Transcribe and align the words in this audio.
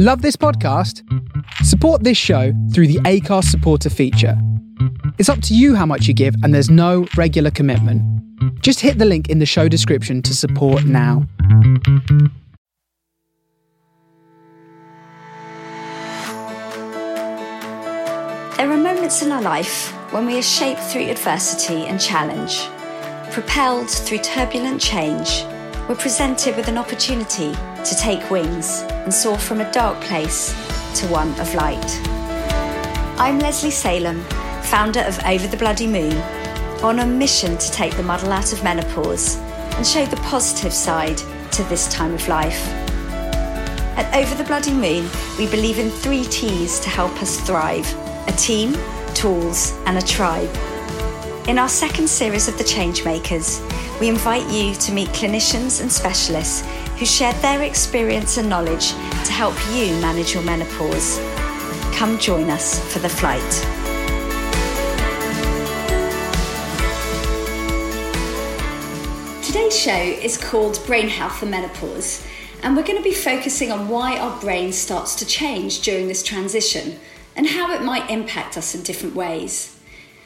Love 0.00 0.22
this 0.22 0.36
podcast? 0.36 1.02
Support 1.64 2.04
this 2.04 2.16
show 2.16 2.52
through 2.72 2.86
the 2.86 3.00
Acast 3.00 3.46
supporter 3.46 3.90
feature. 3.90 4.40
It's 5.18 5.28
up 5.28 5.42
to 5.42 5.56
you 5.56 5.74
how 5.74 5.86
much 5.86 6.06
you 6.06 6.14
give, 6.14 6.36
and 6.44 6.54
there's 6.54 6.70
no 6.70 7.08
regular 7.16 7.50
commitment. 7.50 8.00
Just 8.62 8.78
hit 8.78 8.98
the 8.98 9.04
link 9.04 9.28
in 9.28 9.40
the 9.40 9.44
show 9.44 9.66
description 9.66 10.22
to 10.22 10.36
support 10.36 10.84
now. 10.84 11.26
There 18.56 18.70
are 18.70 18.76
moments 18.76 19.20
in 19.22 19.32
our 19.32 19.42
life 19.42 19.92
when 20.12 20.26
we 20.26 20.38
are 20.38 20.42
shaped 20.42 20.78
through 20.78 21.08
adversity 21.10 21.86
and 21.86 22.00
challenge, 22.00 22.68
propelled 23.32 23.90
through 23.90 24.18
turbulent 24.18 24.80
change. 24.80 25.42
We're 25.88 25.96
presented 25.96 26.54
with 26.54 26.68
an 26.68 26.76
opportunity 26.76 27.52
to 27.54 27.96
take 27.98 28.30
wings 28.30 28.82
and 28.82 29.12
soar 29.12 29.38
from 29.38 29.62
a 29.62 29.72
dark 29.72 29.98
place 30.02 30.52
to 31.00 31.06
one 31.06 31.30
of 31.40 31.54
light. 31.54 32.00
I'm 33.18 33.38
Lesley 33.38 33.70
Salem, 33.70 34.22
founder 34.64 35.00
of 35.00 35.18
Over 35.24 35.46
the 35.46 35.56
Bloody 35.56 35.86
Moon, 35.86 36.12
on 36.82 36.98
a 36.98 37.06
mission 37.06 37.56
to 37.56 37.72
take 37.72 37.96
the 37.96 38.02
muddle 38.02 38.32
out 38.32 38.52
of 38.52 38.62
menopause 38.62 39.36
and 39.76 39.86
show 39.86 40.04
the 40.04 40.16
positive 40.16 40.74
side 40.74 41.16
to 41.52 41.62
this 41.70 41.90
time 41.90 42.12
of 42.12 42.28
life. 42.28 42.68
At 43.96 44.14
Over 44.14 44.34
the 44.34 44.44
Bloody 44.44 44.74
Moon, 44.74 45.08
we 45.38 45.50
believe 45.50 45.78
in 45.78 45.88
three 45.88 46.24
T's 46.24 46.78
to 46.80 46.90
help 46.90 47.12
us 47.22 47.40
thrive 47.40 47.90
a 48.28 48.32
team, 48.32 48.76
tools, 49.14 49.72
and 49.86 49.96
a 49.96 50.02
tribe. 50.02 50.54
In 51.48 51.58
our 51.58 51.70
second 51.70 52.10
series 52.10 52.46
of 52.46 52.58
The 52.58 52.62
Changemakers, 52.64 53.62
we 54.00 54.10
invite 54.10 54.46
you 54.50 54.74
to 54.74 54.92
meet 54.92 55.08
clinicians 55.08 55.80
and 55.80 55.90
specialists 55.90 56.60
who 56.98 57.06
shared 57.06 57.36
their 57.36 57.62
experience 57.62 58.36
and 58.36 58.50
knowledge 58.50 58.90
to 58.90 59.32
help 59.32 59.54
you 59.72 59.98
manage 59.98 60.34
your 60.34 60.42
menopause. 60.42 61.18
Come 61.96 62.18
join 62.18 62.50
us 62.50 62.78
for 62.92 62.98
the 62.98 63.08
flight. 63.08 63.40
Today's 69.42 69.74
show 69.74 69.90
is 70.22 70.36
called 70.36 70.78
Brain 70.84 71.08
Health 71.08 71.40
and 71.40 71.50
Menopause, 71.50 72.26
and 72.62 72.76
we're 72.76 72.82
going 72.82 72.98
to 72.98 73.02
be 73.02 73.14
focusing 73.14 73.72
on 73.72 73.88
why 73.88 74.18
our 74.18 74.38
brain 74.42 74.70
starts 74.70 75.14
to 75.14 75.24
change 75.24 75.80
during 75.80 76.08
this 76.08 76.22
transition 76.22 76.98
and 77.34 77.46
how 77.46 77.72
it 77.72 77.80
might 77.80 78.10
impact 78.10 78.58
us 78.58 78.74
in 78.74 78.82
different 78.82 79.14
ways. 79.14 79.77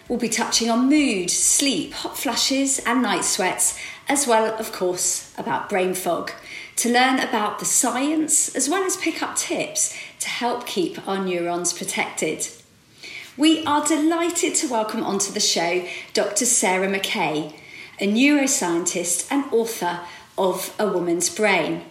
We'll 0.08 0.18
be 0.18 0.28
touching 0.28 0.68
on 0.68 0.88
mood, 0.88 1.30
sleep, 1.30 1.92
hot 1.92 2.18
flushes, 2.18 2.80
and 2.80 3.02
night 3.02 3.24
sweats, 3.24 3.78
as 4.08 4.26
well, 4.26 4.52
of 4.58 4.72
course, 4.72 5.32
about 5.38 5.68
brain 5.68 5.94
fog, 5.94 6.32
to 6.76 6.92
learn 6.92 7.20
about 7.20 7.60
the 7.60 7.64
science 7.64 8.54
as 8.54 8.68
well 8.68 8.82
as 8.82 8.96
pick 8.96 9.22
up 9.22 9.36
tips 9.36 9.96
to 10.20 10.28
help 10.28 10.66
keep 10.66 11.06
our 11.06 11.24
neurons 11.24 11.72
protected. 11.72 12.48
We 13.36 13.64
are 13.64 13.86
delighted 13.86 14.54
to 14.56 14.68
welcome 14.68 15.04
onto 15.04 15.32
the 15.32 15.40
show 15.40 15.86
Dr. 16.12 16.44
Sara 16.46 16.88
McKay, 16.88 17.54
a 18.00 18.06
neuroscientist 18.06 19.28
and 19.30 19.44
author 19.52 20.00
of 20.36 20.74
A 20.78 20.86
Woman's 20.88 21.30
Brain. 21.30 21.84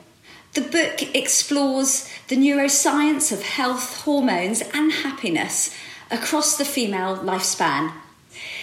The 0.53 0.61
book 0.61 1.15
explores 1.15 2.09
the 2.27 2.35
neuroscience 2.35 3.31
of 3.31 3.41
health, 3.41 4.01
hormones, 4.01 4.61
and 4.73 4.91
happiness 4.91 5.73
across 6.11 6.57
the 6.57 6.65
female 6.65 7.17
lifespan. 7.17 7.93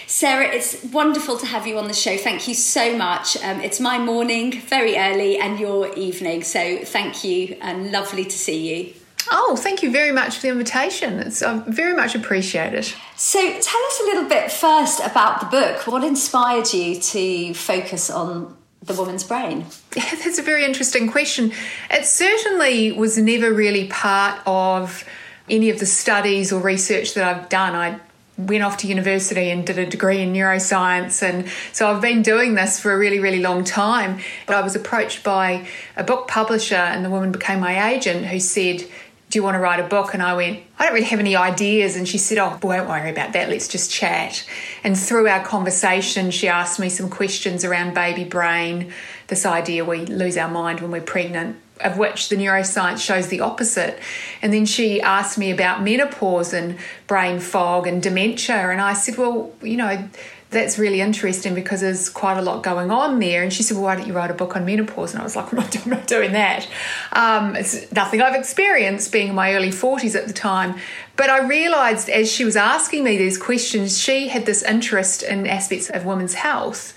Sara, 0.08 0.46
it's 0.46 0.82
wonderful 0.84 1.36
to 1.36 1.44
have 1.44 1.66
you 1.66 1.78
on 1.78 1.86
the 1.86 1.92
show. 1.92 2.16
Thank 2.16 2.48
you 2.48 2.54
so 2.54 2.96
much. 2.96 3.36
Um, 3.44 3.60
it's 3.60 3.78
my 3.78 3.98
morning, 3.98 4.58
very 4.62 4.96
early, 4.96 5.38
and 5.38 5.60
your 5.60 5.94
evening. 5.96 6.42
So 6.44 6.78
thank 6.78 7.24
you 7.24 7.58
and 7.60 7.92
lovely 7.92 8.24
to 8.24 8.30
see 8.30 8.86
you. 8.86 8.94
Oh, 9.30 9.54
thank 9.54 9.82
you 9.82 9.92
very 9.92 10.10
much 10.10 10.36
for 10.36 10.42
the 10.42 10.48
invitation. 10.48 11.18
It's 11.18 11.42
uh, 11.42 11.62
very 11.68 11.94
much 11.94 12.14
appreciated. 12.14 12.90
So, 13.16 13.38
tell 13.38 13.82
us 13.82 14.00
a 14.00 14.04
little 14.04 14.26
bit 14.26 14.50
first 14.50 15.00
about 15.00 15.40
the 15.40 15.46
book. 15.46 15.86
What 15.86 16.02
inspired 16.02 16.72
you 16.72 16.98
to 16.98 17.52
focus 17.52 18.08
on 18.08 18.56
the 18.82 18.94
woman's 18.94 19.24
brain? 19.24 19.66
Yeah, 19.94 20.08
that's 20.24 20.38
a 20.38 20.42
very 20.42 20.64
interesting 20.64 21.10
question. 21.10 21.52
It 21.90 22.06
certainly 22.06 22.92
was 22.92 23.18
never 23.18 23.52
really 23.52 23.88
part 23.88 24.40
of 24.46 25.04
any 25.50 25.68
of 25.68 25.78
the 25.78 25.86
studies 25.86 26.50
or 26.50 26.62
research 26.62 27.12
that 27.12 27.24
I've 27.24 27.50
done. 27.50 27.74
I 27.74 28.00
went 28.38 28.62
off 28.62 28.76
to 28.78 28.86
university 28.86 29.50
and 29.50 29.66
did 29.66 29.78
a 29.78 29.84
degree 29.84 30.20
in 30.20 30.32
neuroscience 30.32 31.22
and 31.22 31.48
so 31.72 31.90
I've 31.90 32.00
been 32.00 32.22
doing 32.22 32.54
this 32.54 32.78
for 32.78 32.92
a 32.92 32.98
really 32.98 33.18
really 33.18 33.40
long 33.40 33.64
time 33.64 34.20
but 34.46 34.56
I 34.56 34.62
was 34.62 34.76
approached 34.76 35.24
by 35.24 35.66
a 35.96 36.04
book 36.04 36.28
publisher 36.28 36.76
and 36.76 37.04
the 37.04 37.10
woman 37.10 37.32
became 37.32 37.60
my 37.60 37.92
agent 37.92 38.26
who 38.26 38.38
said 38.38 38.84
do 39.30 39.38
you 39.38 39.42
want 39.42 39.56
to 39.56 39.58
write 39.58 39.80
a 39.80 39.86
book? 39.86 40.14
And 40.14 40.22
I 40.22 40.34
went, 40.34 40.60
I 40.78 40.84
don't 40.84 40.94
really 40.94 41.06
have 41.06 41.20
any 41.20 41.36
ideas. 41.36 41.96
And 41.96 42.08
she 42.08 42.18
said, 42.18 42.38
Oh, 42.38 42.56
don't 42.60 42.88
worry 42.88 43.10
about 43.10 43.34
that. 43.34 43.50
Let's 43.50 43.68
just 43.68 43.90
chat. 43.90 44.46
And 44.82 44.98
through 44.98 45.28
our 45.28 45.44
conversation, 45.44 46.30
she 46.30 46.48
asked 46.48 46.80
me 46.80 46.88
some 46.88 47.10
questions 47.10 47.64
around 47.64 47.94
baby 47.94 48.24
brain, 48.24 48.92
this 49.26 49.44
idea 49.44 49.84
we 49.84 50.06
lose 50.06 50.38
our 50.38 50.50
mind 50.50 50.80
when 50.80 50.90
we're 50.90 51.02
pregnant, 51.02 51.56
of 51.80 51.98
which 51.98 52.28
the 52.28 52.36
neuroscience 52.36 53.00
shows 53.00 53.28
the 53.28 53.40
opposite. 53.40 53.98
And 54.42 54.52
then 54.52 54.66
she 54.66 55.00
asked 55.00 55.38
me 55.38 55.50
about 55.50 55.82
menopause 55.82 56.52
and 56.52 56.78
brain 57.06 57.40
fog 57.40 57.86
and 57.86 58.02
dementia. 58.02 58.70
And 58.70 58.80
I 58.80 58.92
said, 58.92 59.16
Well, 59.16 59.52
you 59.62 59.76
know, 59.76 60.08
that's 60.50 60.78
really 60.78 61.02
interesting 61.02 61.54
because 61.54 61.82
there's 61.82 62.08
quite 62.08 62.38
a 62.38 62.42
lot 62.42 62.62
going 62.62 62.90
on 62.90 63.18
there. 63.18 63.42
And 63.42 63.52
she 63.52 63.62
said, 63.62 63.76
Well, 63.76 63.84
why 63.84 63.96
don't 63.96 64.06
you 64.06 64.14
write 64.14 64.30
a 64.30 64.34
book 64.34 64.56
on 64.56 64.64
menopause? 64.64 65.12
And 65.12 65.20
I 65.20 65.24
was 65.24 65.36
like, 65.36 65.52
I'm 65.52 65.58
not, 65.58 65.84
I'm 65.84 65.90
not 65.90 66.06
doing 66.06 66.32
that. 66.32 66.66
Um, 67.12 67.54
it's 67.56 67.90
nothing 67.92 68.22
I've 68.22 68.34
experienced 68.34 69.12
being 69.12 69.28
in 69.28 69.34
my 69.34 69.54
early 69.54 69.70
40s 69.70 70.14
at 70.14 70.26
the 70.26 70.32
time. 70.32 70.76
But 71.16 71.30
I 71.30 71.46
realised 71.46 72.08
as 72.08 72.30
she 72.30 72.44
was 72.44 72.56
asking 72.56 73.04
me 73.04 73.18
these 73.18 73.36
questions, 73.36 73.98
she 73.98 74.28
had 74.28 74.46
this 74.46 74.62
interest 74.62 75.22
in 75.22 75.46
aspects 75.46 75.90
of 75.90 76.06
women's 76.06 76.34
health. 76.34 76.94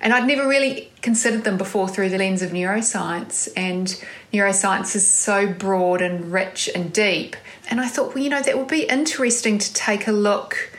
And 0.00 0.12
I'd 0.14 0.26
never 0.26 0.48
really 0.48 0.90
considered 1.02 1.44
them 1.44 1.58
before 1.58 1.88
through 1.88 2.08
the 2.08 2.18
lens 2.18 2.42
of 2.42 2.50
neuroscience. 2.50 3.48
And 3.56 4.02
neuroscience 4.32 4.96
is 4.96 5.06
so 5.06 5.46
broad 5.46 6.00
and 6.00 6.32
rich 6.32 6.70
and 6.74 6.92
deep. 6.92 7.36
And 7.68 7.80
I 7.80 7.86
thought, 7.86 8.14
well, 8.14 8.24
you 8.24 8.30
know, 8.30 8.42
that 8.42 8.56
would 8.56 8.68
be 8.68 8.84
interesting 8.84 9.58
to 9.58 9.74
take 9.74 10.08
a 10.08 10.12
look 10.12 10.72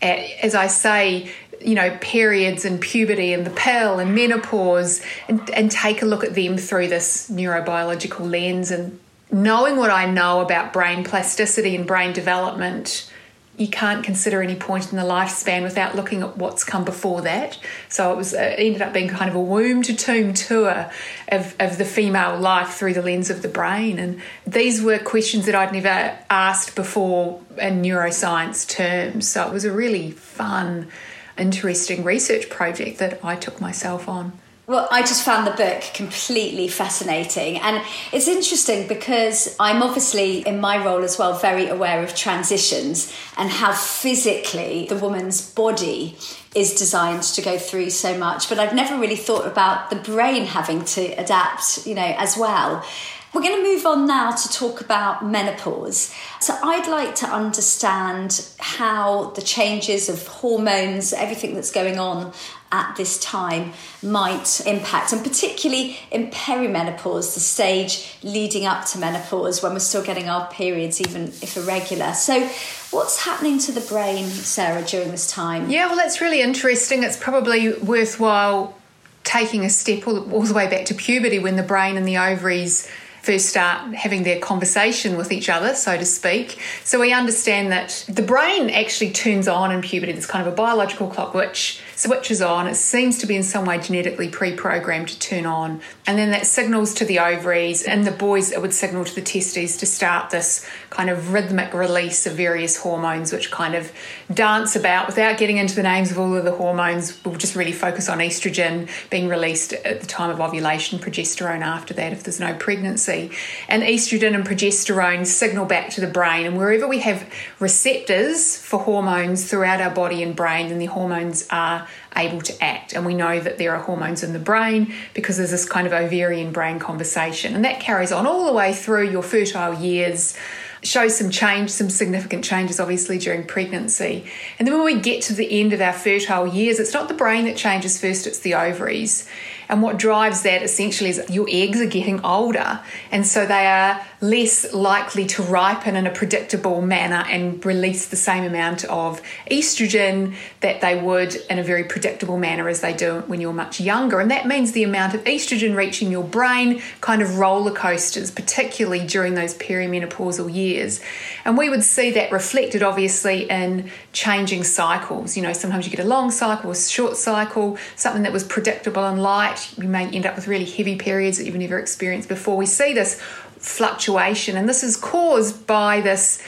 at, 0.00 0.18
as 0.42 0.54
I 0.54 0.68
say, 0.68 1.30
you 1.60 1.74
know, 1.74 1.96
periods 2.00 2.64
and 2.64 2.80
puberty 2.80 3.32
and 3.32 3.44
the 3.44 3.50
pill 3.50 3.98
and 3.98 4.14
menopause 4.14 5.02
and, 5.28 5.50
and 5.50 5.70
take 5.70 6.02
a 6.02 6.06
look 6.06 6.22
at 6.22 6.34
them 6.34 6.56
through 6.56 6.88
this 6.88 7.28
neurobiological 7.30 8.30
lens 8.30 8.70
and 8.70 8.98
knowing 9.30 9.76
what 9.76 9.90
I 9.90 10.06
know 10.06 10.40
about 10.40 10.72
brain 10.72 11.04
plasticity 11.04 11.74
and 11.74 11.86
brain 11.86 12.12
development 12.12 13.10
you 13.58 13.66
can't 13.68 14.04
consider 14.04 14.40
any 14.40 14.54
point 14.54 14.92
in 14.92 14.96
the 14.96 15.04
lifespan 15.04 15.64
without 15.64 15.96
looking 15.96 16.22
at 16.22 16.36
what's 16.36 16.62
come 16.62 16.84
before 16.84 17.22
that. 17.22 17.58
So 17.88 18.12
it 18.12 18.16
was 18.16 18.32
uh, 18.32 18.54
it 18.56 18.60
ended 18.60 18.82
up 18.82 18.92
being 18.92 19.08
kind 19.08 19.28
of 19.28 19.34
a 19.34 19.40
womb 19.40 19.82
to 19.82 19.96
tomb 19.96 20.32
tour 20.32 20.90
of, 21.28 21.56
of 21.58 21.76
the 21.76 21.84
female 21.84 22.38
life 22.38 22.74
through 22.74 22.94
the 22.94 23.02
lens 23.02 23.30
of 23.30 23.42
the 23.42 23.48
brain. 23.48 23.98
And 23.98 24.20
these 24.46 24.80
were 24.80 24.98
questions 24.98 25.46
that 25.46 25.56
I'd 25.56 25.72
never 25.72 26.16
asked 26.30 26.76
before 26.76 27.40
in 27.58 27.82
neuroscience 27.82 28.68
terms. 28.68 29.28
So 29.28 29.46
it 29.46 29.52
was 29.52 29.64
a 29.64 29.72
really 29.72 30.12
fun 30.12 30.88
interesting 31.36 32.04
research 32.04 32.48
project 32.48 32.98
that 32.98 33.24
I 33.24 33.34
took 33.34 33.60
myself 33.60 34.08
on. 34.08 34.38
Well, 34.68 34.86
I 34.90 35.00
just 35.00 35.24
found 35.24 35.46
the 35.46 35.52
book 35.52 35.82
completely 35.94 36.68
fascinating. 36.68 37.56
And 37.56 37.82
it's 38.12 38.28
interesting 38.28 38.86
because 38.86 39.56
I'm 39.58 39.82
obviously, 39.82 40.46
in 40.46 40.60
my 40.60 40.84
role 40.84 41.02
as 41.04 41.18
well, 41.18 41.38
very 41.38 41.68
aware 41.68 42.04
of 42.04 42.14
transitions 42.14 43.10
and 43.38 43.48
how 43.48 43.72
physically 43.72 44.84
the 44.86 44.96
woman's 44.96 45.40
body 45.54 46.18
is 46.54 46.74
designed 46.74 47.22
to 47.22 47.40
go 47.40 47.56
through 47.56 47.88
so 47.88 48.18
much. 48.18 48.50
But 48.50 48.58
I've 48.58 48.74
never 48.74 48.98
really 48.98 49.16
thought 49.16 49.46
about 49.46 49.88
the 49.88 49.96
brain 49.96 50.44
having 50.44 50.84
to 50.84 51.12
adapt, 51.12 51.86
you 51.86 51.94
know, 51.94 52.14
as 52.18 52.36
well. 52.36 52.84
We're 53.32 53.42
going 53.42 53.62
to 53.62 53.62
move 53.62 53.84
on 53.84 54.06
now 54.06 54.32
to 54.32 54.48
talk 54.48 54.80
about 54.80 55.24
menopause. 55.24 56.14
So, 56.40 56.58
I'd 56.62 56.88
like 56.88 57.14
to 57.16 57.26
understand 57.26 58.48
how 58.58 59.30
the 59.30 59.42
changes 59.42 60.08
of 60.08 60.26
hormones, 60.26 61.12
everything 61.12 61.54
that's 61.54 61.70
going 61.70 61.98
on 61.98 62.32
at 62.70 62.96
this 62.96 63.18
time, 63.18 63.72
might 64.02 64.60
impact, 64.66 65.12
and 65.12 65.22
particularly 65.22 65.98
in 66.10 66.30
perimenopause, 66.30 67.34
the 67.34 67.40
stage 67.40 68.16
leading 68.22 68.66
up 68.66 68.84
to 68.86 68.98
menopause 68.98 69.62
when 69.62 69.72
we're 69.72 69.78
still 69.78 70.02
getting 70.02 70.28
our 70.28 70.46
periods, 70.48 71.00
even 71.00 71.28
if 71.42 71.56
irregular. 71.56 72.12
So, 72.14 72.48
what's 72.90 73.24
happening 73.24 73.58
to 73.60 73.72
the 73.72 73.80
brain, 73.80 74.26
Sara, 74.26 74.82
during 74.82 75.10
this 75.10 75.30
time? 75.30 75.70
Yeah, 75.70 75.86
well, 75.86 75.96
that's 75.96 76.20
really 76.20 76.42
interesting. 76.42 77.02
It's 77.02 77.16
probably 77.16 77.72
worthwhile 77.78 78.76
taking 79.24 79.64
a 79.64 79.70
step 79.70 80.06
all, 80.06 80.32
all 80.32 80.42
the 80.42 80.54
way 80.54 80.68
back 80.68 80.86
to 80.86 80.94
puberty 80.94 81.38
when 81.38 81.56
the 81.56 81.62
brain 81.62 81.96
and 81.96 82.08
the 82.08 82.16
ovaries 82.16 82.90
first 83.22 83.46
start 83.46 83.94
having 83.94 84.22
their 84.22 84.40
conversation 84.40 85.18
with 85.18 85.30
each 85.30 85.50
other, 85.50 85.74
so 85.74 85.98
to 85.98 86.04
speak. 86.04 86.58
So 86.84 86.98
we 86.98 87.12
understand 87.12 87.70
that 87.72 88.06
the 88.08 88.22
brain 88.22 88.70
actually 88.70 89.10
turns 89.10 89.46
on 89.46 89.70
in 89.70 89.82
puberty. 89.82 90.12
It's 90.12 90.24
kind 90.24 90.46
of 90.46 90.50
a 90.50 90.56
biological 90.56 91.08
clock 91.08 91.34
which 91.34 91.78
switches 91.98 92.40
on. 92.40 92.68
It 92.68 92.76
seems 92.76 93.18
to 93.18 93.26
be 93.26 93.34
in 93.34 93.42
some 93.42 93.64
way 93.64 93.78
genetically 93.80 94.28
pre 94.28 94.54
programmed 94.54 95.08
to 95.08 95.18
turn 95.18 95.46
on. 95.46 95.80
And 96.06 96.16
then 96.16 96.30
that 96.30 96.46
signals 96.46 96.94
to 96.94 97.04
the 97.04 97.18
ovaries, 97.18 97.82
and 97.82 98.06
the 98.06 98.12
boys, 98.12 98.52
it 98.52 98.62
would 98.62 98.72
signal 98.72 99.04
to 99.04 99.14
the 99.14 99.20
testes 99.20 99.76
to 99.78 99.86
start 99.86 100.30
this 100.30 100.64
kind 100.90 101.10
of 101.10 101.32
rhythmic 101.32 101.74
release 101.74 102.24
of 102.24 102.34
various 102.34 102.76
hormones, 102.76 103.32
which 103.32 103.50
kind 103.50 103.74
of 103.74 103.90
dance 104.32 104.76
about 104.76 105.08
without 105.08 105.38
getting 105.38 105.56
into 105.56 105.74
the 105.74 105.82
names 105.82 106.12
of 106.12 106.20
all 106.20 106.36
of 106.36 106.44
the 106.44 106.52
hormones. 106.52 107.18
We'll 107.24 107.34
just 107.34 107.56
really 107.56 107.72
focus 107.72 108.08
on 108.08 108.18
estrogen 108.18 108.88
being 109.10 109.28
released 109.28 109.72
at 109.72 110.00
the 110.00 110.06
time 110.06 110.30
of 110.30 110.40
ovulation, 110.40 111.00
progesterone 111.00 111.62
after 111.62 111.94
that 111.94 112.12
if 112.12 112.22
there's 112.22 112.38
no 112.38 112.54
pregnancy. 112.54 113.32
And 113.68 113.82
estrogen 113.82 114.36
and 114.36 114.46
progesterone 114.46 115.26
signal 115.26 115.66
back 115.66 115.90
to 115.90 116.00
the 116.00 116.06
brain, 116.06 116.46
and 116.46 116.56
wherever 116.56 116.86
we 116.86 117.00
have 117.00 117.28
receptors 117.58 118.56
for 118.56 118.78
hormones 118.78 119.50
throughout 119.50 119.80
our 119.80 119.90
body 119.90 120.22
and 120.22 120.36
brain, 120.36 120.68
then 120.68 120.78
the 120.78 120.86
hormones 120.86 121.46
are 121.50 121.87
able 122.16 122.40
to 122.42 122.64
act. 122.64 122.92
And 122.92 123.04
we 123.06 123.14
know 123.14 123.40
that 123.40 123.58
there 123.58 123.74
are 123.74 123.82
hormones 123.82 124.22
in 124.22 124.32
the 124.32 124.38
brain 124.38 124.92
because 125.14 125.36
there's 125.36 125.50
this 125.50 125.68
kind 125.68 125.86
of 125.86 125.92
ovarian 125.92 126.52
brain 126.52 126.78
conversation. 126.78 127.54
And 127.54 127.64
that 127.64 127.80
carries 127.80 128.12
on 128.12 128.26
all 128.26 128.46
the 128.46 128.52
way 128.52 128.74
through 128.74 129.10
your 129.10 129.22
fertile 129.22 129.74
years 129.74 130.36
shows 130.82 131.16
some 131.16 131.30
change, 131.30 131.70
some 131.70 131.90
significant 131.90 132.44
changes, 132.44 132.78
obviously, 132.78 133.18
during 133.18 133.44
pregnancy. 133.44 134.24
And 134.58 134.66
then 134.66 134.74
when 134.74 134.84
we 134.84 135.00
get 135.00 135.22
to 135.24 135.32
the 135.32 135.60
end 135.60 135.72
of 135.72 135.80
our 135.80 135.92
fertile 135.92 136.46
years, 136.46 136.78
it's 136.78 136.94
not 136.94 137.08
the 137.08 137.14
brain 137.14 137.44
that 137.46 137.56
changes 137.56 138.00
first, 138.00 138.26
it's 138.26 138.38
the 138.40 138.54
ovaries. 138.54 139.28
And 139.68 139.82
what 139.82 139.98
drives 139.98 140.42
that 140.42 140.62
essentially 140.62 141.10
is 141.10 141.22
your 141.28 141.46
eggs 141.50 141.80
are 141.80 141.86
getting 141.86 142.24
older, 142.24 142.80
and 143.10 143.26
so 143.26 143.46
they 143.46 143.66
are 143.66 144.00
less 144.20 144.72
likely 144.72 145.26
to 145.26 145.42
ripen 145.42 145.94
in 145.94 146.06
a 146.06 146.10
predictable 146.10 146.82
manner 146.82 147.24
and 147.28 147.64
release 147.64 148.08
the 148.08 148.16
same 148.16 148.44
amount 148.44 148.84
of 148.86 149.22
estrogen 149.50 150.34
that 150.60 150.80
they 150.80 151.00
would 151.00 151.36
in 151.48 151.58
a 151.58 151.62
very 151.62 151.84
predictable 151.84 152.36
manner 152.36 152.68
as 152.68 152.80
they 152.80 152.92
do 152.92 153.20
when 153.28 153.40
you're 153.40 153.52
much 153.52 153.80
younger. 153.80 154.18
And 154.18 154.30
that 154.30 154.46
means 154.46 154.72
the 154.72 154.82
amount 154.82 155.14
of 155.14 155.22
estrogen 155.24 155.76
reaching 155.76 156.10
your 156.10 156.24
brain 156.24 156.82
kind 157.00 157.22
of 157.22 157.38
roller 157.38 157.72
coasters, 157.72 158.30
particularly 158.30 159.06
during 159.06 159.34
those 159.34 159.54
perimenopausal 159.54 160.52
years. 160.52 161.00
And 161.44 161.56
we 161.56 161.68
would 161.70 161.84
see 161.84 162.10
that 162.12 162.32
reflected 162.32 162.82
obviously 162.82 163.48
in 163.48 163.90
changing 164.12 164.64
cycles. 164.64 165.36
You 165.36 165.44
know, 165.44 165.52
sometimes 165.52 165.86
you 165.86 165.94
get 165.94 166.04
a 166.04 166.08
long 166.08 166.30
cycle, 166.30 166.70
a 166.70 166.76
short 166.76 167.16
cycle, 167.16 167.78
something 167.94 168.22
that 168.22 168.32
was 168.32 168.42
predictable 168.42 169.04
and 169.04 169.22
light. 169.22 169.57
You 169.76 169.88
may 169.88 170.08
end 170.08 170.26
up 170.26 170.36
with 170.36 170.48
really 170.48 170.64
heavy 170.64 170.96
periods 170.96 171.38
that 171.38 171.44
you've 171.44 171.54
never 171.54 171.78
experienced 171.78 172.28
before. 172.28 172.56
We 172.56 172.66
see 172.66 172.92
this 172.92 173.20
fluctuation, 173.58 174.56
and 174.56 174.68
this 174.68 174.82
is 174.82 174.96
caused 174.96 175.66
by 175.66 176.00
this 176.00 176.42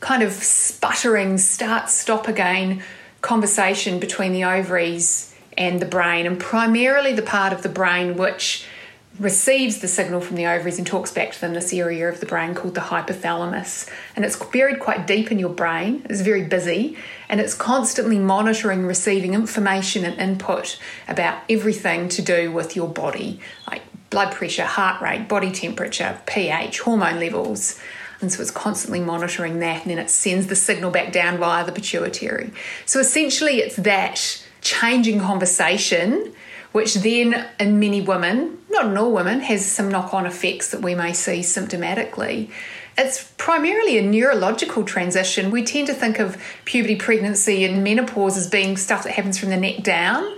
kind 0.00 0.22
of 0.22 0.32
sputtering 0.32 1.38
start 1.38 1.90
stop 1.90 2.28
again 2.28 2.82
conversation 3.22 3.98
between 3.98 4.32
the 4.32 4.44
ovaries 4.44 5.34
and 5.56 5.80
the 5.80 5.86
brain, 5.86 6.26
and 6.26 6.38
primarily 6.38 7.12
the 7.12 7.22
part 7.22 7.52
of 7.52 7.62
the 7.62 7.68
brain 7.68 8.16
which 8.16 8.64
receives 9.18 9.80
the 9.80 9.88
signal 9.88 10.20
from 10.20 10.36
the 10.36 10.46
ovaries 10.46 10.78
and 10.78 10.86
talks 10.86 11.10
back 11.12 11.32
to 11.32 11.40
them 11.40 11.54
this 11.54 11.72
area 11.72 12.08
of 12.08 12.20
the 12.20 12.26
brain 12.26 12.54
called 12.54 12.74
the 12.74 12.80
hypothalamus 12.80 13.88
and 14.14 14.24
it's 14.24 14.36
buried 14.36 14.78
quite 14.78 15.06
deep 15.06 15.32
in 15.32 15.38
your 15.38 15.50
brain 15.50 16.04
it's 16.10 16.20
very 16.20 16.44
busy 16.44 16.96
and 17.28 17.40
it's 17.40 17.54
constantly 17.54 18.18
monitoring 18.18 18.84
receiving 18.84 19.32
information 19.32 20.04
and 20.04 20.20
input 20.20 20.78
about 21.08 21.42
everything 21.48 22.08
to 22.08 22.20
do 22.20 22.52
with 22.52 22.76
your 22.76 22.88
body 22.88 23.40
like 23.70 23.82
blood 24.10 24.32
pressure, 24.32 24.64
heart 24.64 25.02
rate, 25.02 25.28
body 25.28 25.52
temperature, 25.52 26.18
pH, 26.26 26.80
hormone 26.80 27.20
levels. 27.20 27.78
And 28.20 28.32
so 28.32 28.40
it's 28.40 28.50
constantly 28.50 29.00
monitoring 29.00 29.58
that, 29.58 29.82
and 29.82 29.90
then 29.90 29.98
it 29.98 30.08
sends 30.08 30.46
the 30.46 30.56
signal 30.56 30.90
back 30.90 31.12
down 31.12 31.36
via 31.36 31.66
the 31.66 31.72
pituitary. 31.72 32.50
So 32.86 32.98
essentially, 32.98 33.58
it's 33.58 33.76
that 33.76 34.42
changing 34.62 35.20
conversation, 35.20 36.32
which 36.76 36.92
then 36.92 37.48
in 37.58 37.80
many 37.80 38.02
women, 38.02 38.58
not 38.68 38.84
in 38.84 38.98
all 38.98 39.10
women, 39.10 39.40
has 39.40 39.64
some 39.64 39.88
knock 39.88 40.12
on 40.12 40.26
effects 40.26 40.72
that 40.72 40.82
we 40.82 40.94
may 40.94 41.10
see 41.10 41.40
symptomatically. 41.40 42.50
It's 42.98 43.32
primarily 43.38 43.96
a 43.96 44.02
neurological 44.02 44.84
transition. 44.84 45.50
We 45.50 45.64
tend 45.64 45.86
to 45.86 45.94
think 45.94 46.18
of 46.18 46.36
puberty, 46.66 46.94
pregnancy, 46.94 47.64
and 47.64 47.82
menopause 47.82 48.36
as 48.36 48.50
being 48.50 48.76
stuff 48.76 49.04
that 49.04 49.12
happens 49.12 49.38
from 49.38 49.48
the 49.48 49.56
neck 49.56 49.84
down. 49.84 50.36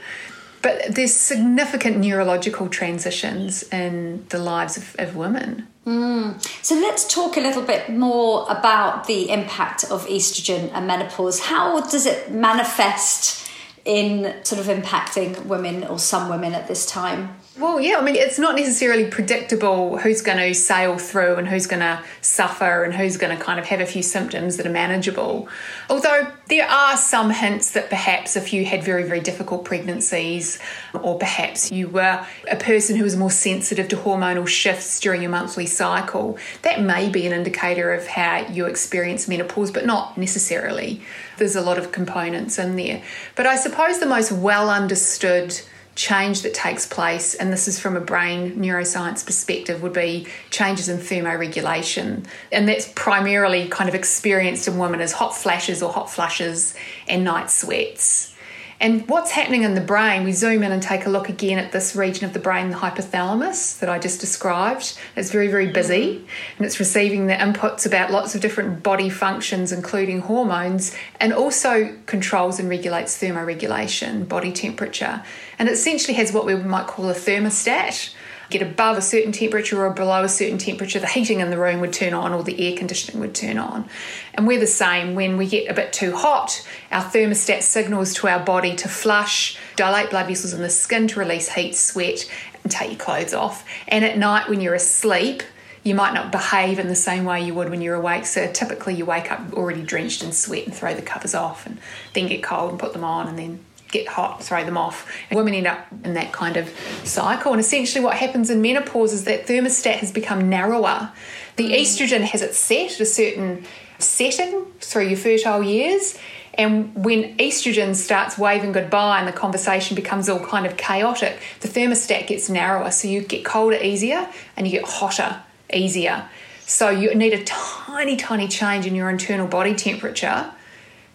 But 0.62 0.94
there's 0.94 1.12
significant 1.12 1.98
neurological 1.98 2.68
transitions 2.68 3.64
in 3.72 4.24
the 4.28 4.38
lives 4.38 4.76
of, 4.76 4.94
of 5.00 5.16
women. 5.16 5.66
Mm. 5.84 6.40
So 6.64 6.76
let's 6.76 7.12
talk 7.12 7.36
a 7.36 7.40
little 7.40 7.62
bit 7.62 7.90
more 7.90 8.46
about 8.48 9.08
the 9.08 9.30
impact 9.30 9.82
of 9.90 10.06
estrogen 10.06 10.70
and 10.72 10.86
menopause. 10.86 11.40
How 11.40 11.80
does 11.80 12.06
it 12.06 12.30
manifest 12.30 13.47
in 13.88 14.44
sort 14.44 14.60
of 14.60 14.66
impacting 14.66 15.46
women 15.46 15.82
or 15.82 15.98
some 15.98 16.28
women 16.28 16.52
at 16.52 16.68
this 16.68 16.84
time? 16.84 17.40
Well, 17.58 17.80
yeah, 17.80 17.96
I 17.96 18.02
mean, 18.02 18.14
it's 18.14 18.38
not 18.38 18.54
necessarily 18.54 19.06
predictable 19.06 19.98
who's 19.98 20.22
going 20.22 20.38
to 20.38 20.54
sail 20.54 20.96
through 20.96 21.36
and 21.36 21.48
who's 21.48 21.66
going 21.66 21.80
to 21.80 22.00
suffer 22.20 22.84
and 22.84 22.94
who's 22.94 23.16
going 23.16 23.36
to 23.36 23.42
kind 23.42 23.58
of 23.58 23.66
have 23.66 23.80
a 23.80 23.86
few 23.86 24.02
symptoms 24.02 24.58
that 24.58 24.66
are 24.66 24.70
manageable. 24.70 25.48
Although 25.90 26.30
there 26.46 26.68
are 26.68 26.96
some 26.96 27.30
hints 27.30 27.72
that 27.72 27.88
perhaps 27.88 28.36
if 28.36 28.52
you 28.52 28.64
had 28.64 28.84
very, 28.84 29.02
very 29.02 29.18
difficult 29.18 29.64
pregnancies, 29.64 30.60
or 30.94 31.18
perhaps 31.18 31.72
you 31.72 31.88
were 31.88 32.24
a 32.48 32.56
person 32.56 32.94
who 32.94 33.02
was 33.02 33.16
more 33.16 33.30
sensitive 33.30 33.88
to 33.88 33.96
hormonal 33.96 34.46
shifts 34.46 35.00
during 35.00 35.20
your 35.20 35.32
monthly 35.32 35.66
cycle, 35.66 36.38
that 36.62 36.80
may 36.80 37.08
be 37.08 37.26
an 37.26 37.32
indicator 37.32 37.92
of 37.92 38.06
how 38.06 38.46
you 38.46 38.66
experience 38.66 39.26
menopause, 39.26 39.72
but 39.72 39.84
not 39.84 40.16
necessarily. 40.16 41.02
There's 41.38 41.56
a 41.56 41.60
lot 41.60 41.76
of 41.76 41.90
components 41.90 42.56
in 42.56 42.76
there. 42.76 43.02
But 43.34 43.46
I 43.46 43.56
suppose 43.56 43.98
the 43.98 44.06
most 44.06 44.30
well 44.30 44.70
understood 44.70 45.60
change 45.98 46.42
that 46.42 46.54
takes 46.54 46.86
place, 46.86 47.34
and 47.34 47.52
this 47.52 47.66
is 47.66 47.80
from 47.80 47.96
a 47.96 48.00
brain 48.00 48.52
neuroscience 48.54 49.26
perspective, 49.26 49.82
would 49.82 49.92
be 49.92 50.28
changes 50.48 50.88
in 50.88 50.98
thermoregulation. 50.98 52.24
And 52.52 52.68
that's 52.68 52.90
primarily 52.94 53.68
kind 53.68 53.88
of 53.88 53.96
experienced 53.96 54.68
in 54.68 54.78
women 54.78 55.00
as 55.00 55.12
hot 55.12 55.36
flashes 55.36 55.82
or 55.82 55.92
hot 55.92 56.08
flushes 56.08 56.74
and 57.08 57.24
night 57.24 57.50
sweats. 57.50 58.32
And 58.80 59.08
what's 59.08 59.32
happening 59.32 59.64
in 59.64 59.74
the 59.74 59.80
brain, 59.80 60.22
we 60.22 60.30
zoom 60.30 60.62
in 60.62 60.70
and 60.70 60.80
take 60.80 61.04
a 61.04 61.10
look 61.10 61.28
again 61.28 61.58
at 61.58 61.72
this 61.72 61.96
region 61.96 62.26
of 62.26 62.32
the 62.32 62.38
brain, 62.38 62.70
the 62.70 62.76
hypothalamus 62.76 63.80
that 63.80 63.88
I 63.88 63.98
just 63.98 64.20
described. 64.20 64.96
It's 65.16 65.32
very, 65.32 65.48
very 65.48 65.66
busy 65.66 66.24
and 66.56 66.64
it's 66.64 66.78
receiving 66.78 67.26
the 67.26 67.34
inputs 67.34 67.86
about 67.86 68.12
lots 68.12 68.36
of 68.36 68.40
different 68.40 68.84
body 68.84 69.10
functions, 69.10 69.72
including 69.72 70.20
hormones, 70.20 70.96
and 71.18 71.32
also 71.32 71.96
controls 72.06 72.60
and 72.60 72.68
regulates 72.68 73.20
thermoregulation, 73.20 74.28
body 74.28 74.52
temperature. 74.52 75.24
And 75.58 75.68
it 75.68 75.72
essentially 75.72 76.14
has 76.14 76.32
what 76.32 76.46
we 76.46 76.54
might 76.54 76.86
call 76.86 77.10
a 77.10 77.14
thermostat 77.14 78.14
get 78.50 78.62
above 78.62 78.96
a 78.96 79.02
certain 79.02 79.32
temperature 79.32 79.84
or 79.84 79.90
below 79.90 80.24
a 80.24 80.28
certain 80.28 80.58
temperature, 80.58 80.98
the 80.98 81.06
heating 81.06 81.40
in 81.40 81.50
the 81.50 81.58
room 81.58 81.80
would 81.80 81.92
turn 81.92 82.14
on 82.14 82.32
or 82.32 82.42
the 82.42 82.66
air 82.66 82.76
conditioning 82.76 83.20
would 83.20 83.34
turn 83.34 83.58
on. 83.58 83.88
And 84.34 84.46
we're 84.46 84.60
the 84.60 84.66
same. 84.66 85.14
When 85.14 85.36
we 85.36 85.46
get 85.46 85.70
a 85.70 85.74
bit 85.74 85.92
too 85.92 86.16
hot, 86.16 86.66
our 86.90 87.02
thermostat 87.02 87.62
signals 87.62 88.14
to 88.14 88.28
our 88.28 88.40
body 88.40 88.74
to 88.76 88.88
flush, 88.88 89.58
dilate 89.76 90.10
blood 90.10 90.26
vessels 90.26 90.54
in 90.54 90.62
the 90.62 90.70
skin 90.70 91.08
to 91.08 91.20
release 91.20 91.50
heat, 91.50 91.74
sweat, 91.74 92.30
and 92.62 92.72
take 92.72 92.90
your 92.90 92.98
clothes 92.98 93.34
off. 93.34 93.64
And 93.86 94.04
at 94.04 94.16
night, 94.16 94.48
when 94.48 94.60
you're 94.60 94.74
asleep, 94.74 95.42
you 95.84 95.94
might 95.94 96.12
not 96.12 96.32
behave 96.32 96.78
in 96.78 96.88
the 96.88 96.94
same 96.94 97.24
way 97.24 97.42
you 97.42 97.54
would 97.54 97.70
when 97.70 97.80
you're 97.80 97.94
awake. 97.94 98.26
So 98.26 98.50
typically, 98.50 98.94
you 98.94 99.04
wake 99.04 99.30
up 99.30 99.52
already 99.52 99.82
drenched 99.82 100.22
in 100.22 100.32
sweat 100.32 100.66
and 100.66 100.74
throw 100.74 100.94
the 100.94 101.02
covers 101.02 101.34
off, 101.34 101.66
and 101.66 101.78
then 102.14 102.26
get 102.26 102.42
cold 102.42 102.70
and 102.70 102.80
put 102.80 102.92
them 102.92 103.04
on, 103.04 103.28
and 103.28 103.38
then 103.38 103.64
get 103.88 104.08
hot, 104.08 104.42
throw 104.42 104.64
them 104.64 104.76
off. 104.76 105.10
And 105.30 105.36
women 105.36 105.54
end 105.54 105.66
up 105.66 105.86
in 106.04 106.14
that 106.14 106.32
kind 106.32 106.56
of 106.56 106.68
cycle. 107.04 107.52
And 107.52 107.60
essentially, 107.60 108.04
what 108.04 108.16
happens 108.16 108.50
in 108.50 108.62
menopause 108.62 109.12
is 109.12 109.24
that 109.24 109.46
thermostat 109.46 109.96
has 109.96 110.12
become 110.12 110.48
narrower. 110.48 111.10
The 111.56 111.70
mm. 111.70 111.80
estrogen 111.80 112.22
has 112.22 112.42
it 112.42 112.54
set 112.54 112.92
at 112.92 113.00
a 113.00 113.06
certain 113.06 113.64
setting 113.98 114.64
through 114.80 115.08
your 115.08 115.16
fertile 115.16 115.62
years. 115.62 116.18
And 116.54 116.92
when 117.04 117.36
estrogen 117.38 117.94
starts 117.94 118.36
waving 118.36 118.72
goodbye 118.72 119.20
and 119.20 119.28
the 119.28 119.32
conversation 119.32 119.94
becomes 119.94 120.28
all 120.28 120.40
kind 120.40 120.66
of 120.66 120.76
chaotic, 120.76 121.38
the 121.60 121.68
thermostat 121.68 122.26
gets 122.26 122.50
narrower. 122.50 122.90
So 122.90 123.06
you 123.06 123.22
get 123.22 123.44
colder 123.44 123.76
easier 123.76 124.28
and 124.56 124.66
you 124.66 124.72
get 124.72 124.88
hotter 124.88 125.40
easier. 125.72 126.28
So 126.60 126.90
you 126.90 127.14
need 127.14 127.32
a 127.32 127.44
tiny, 127.44 128.16
tiny 128.16 128.48
change 128.48 128.86
in 128.86 128.94
your 128.94 129.08
internal 129.08 129.46
body 129.46 129.74
temperature 129.74 130.52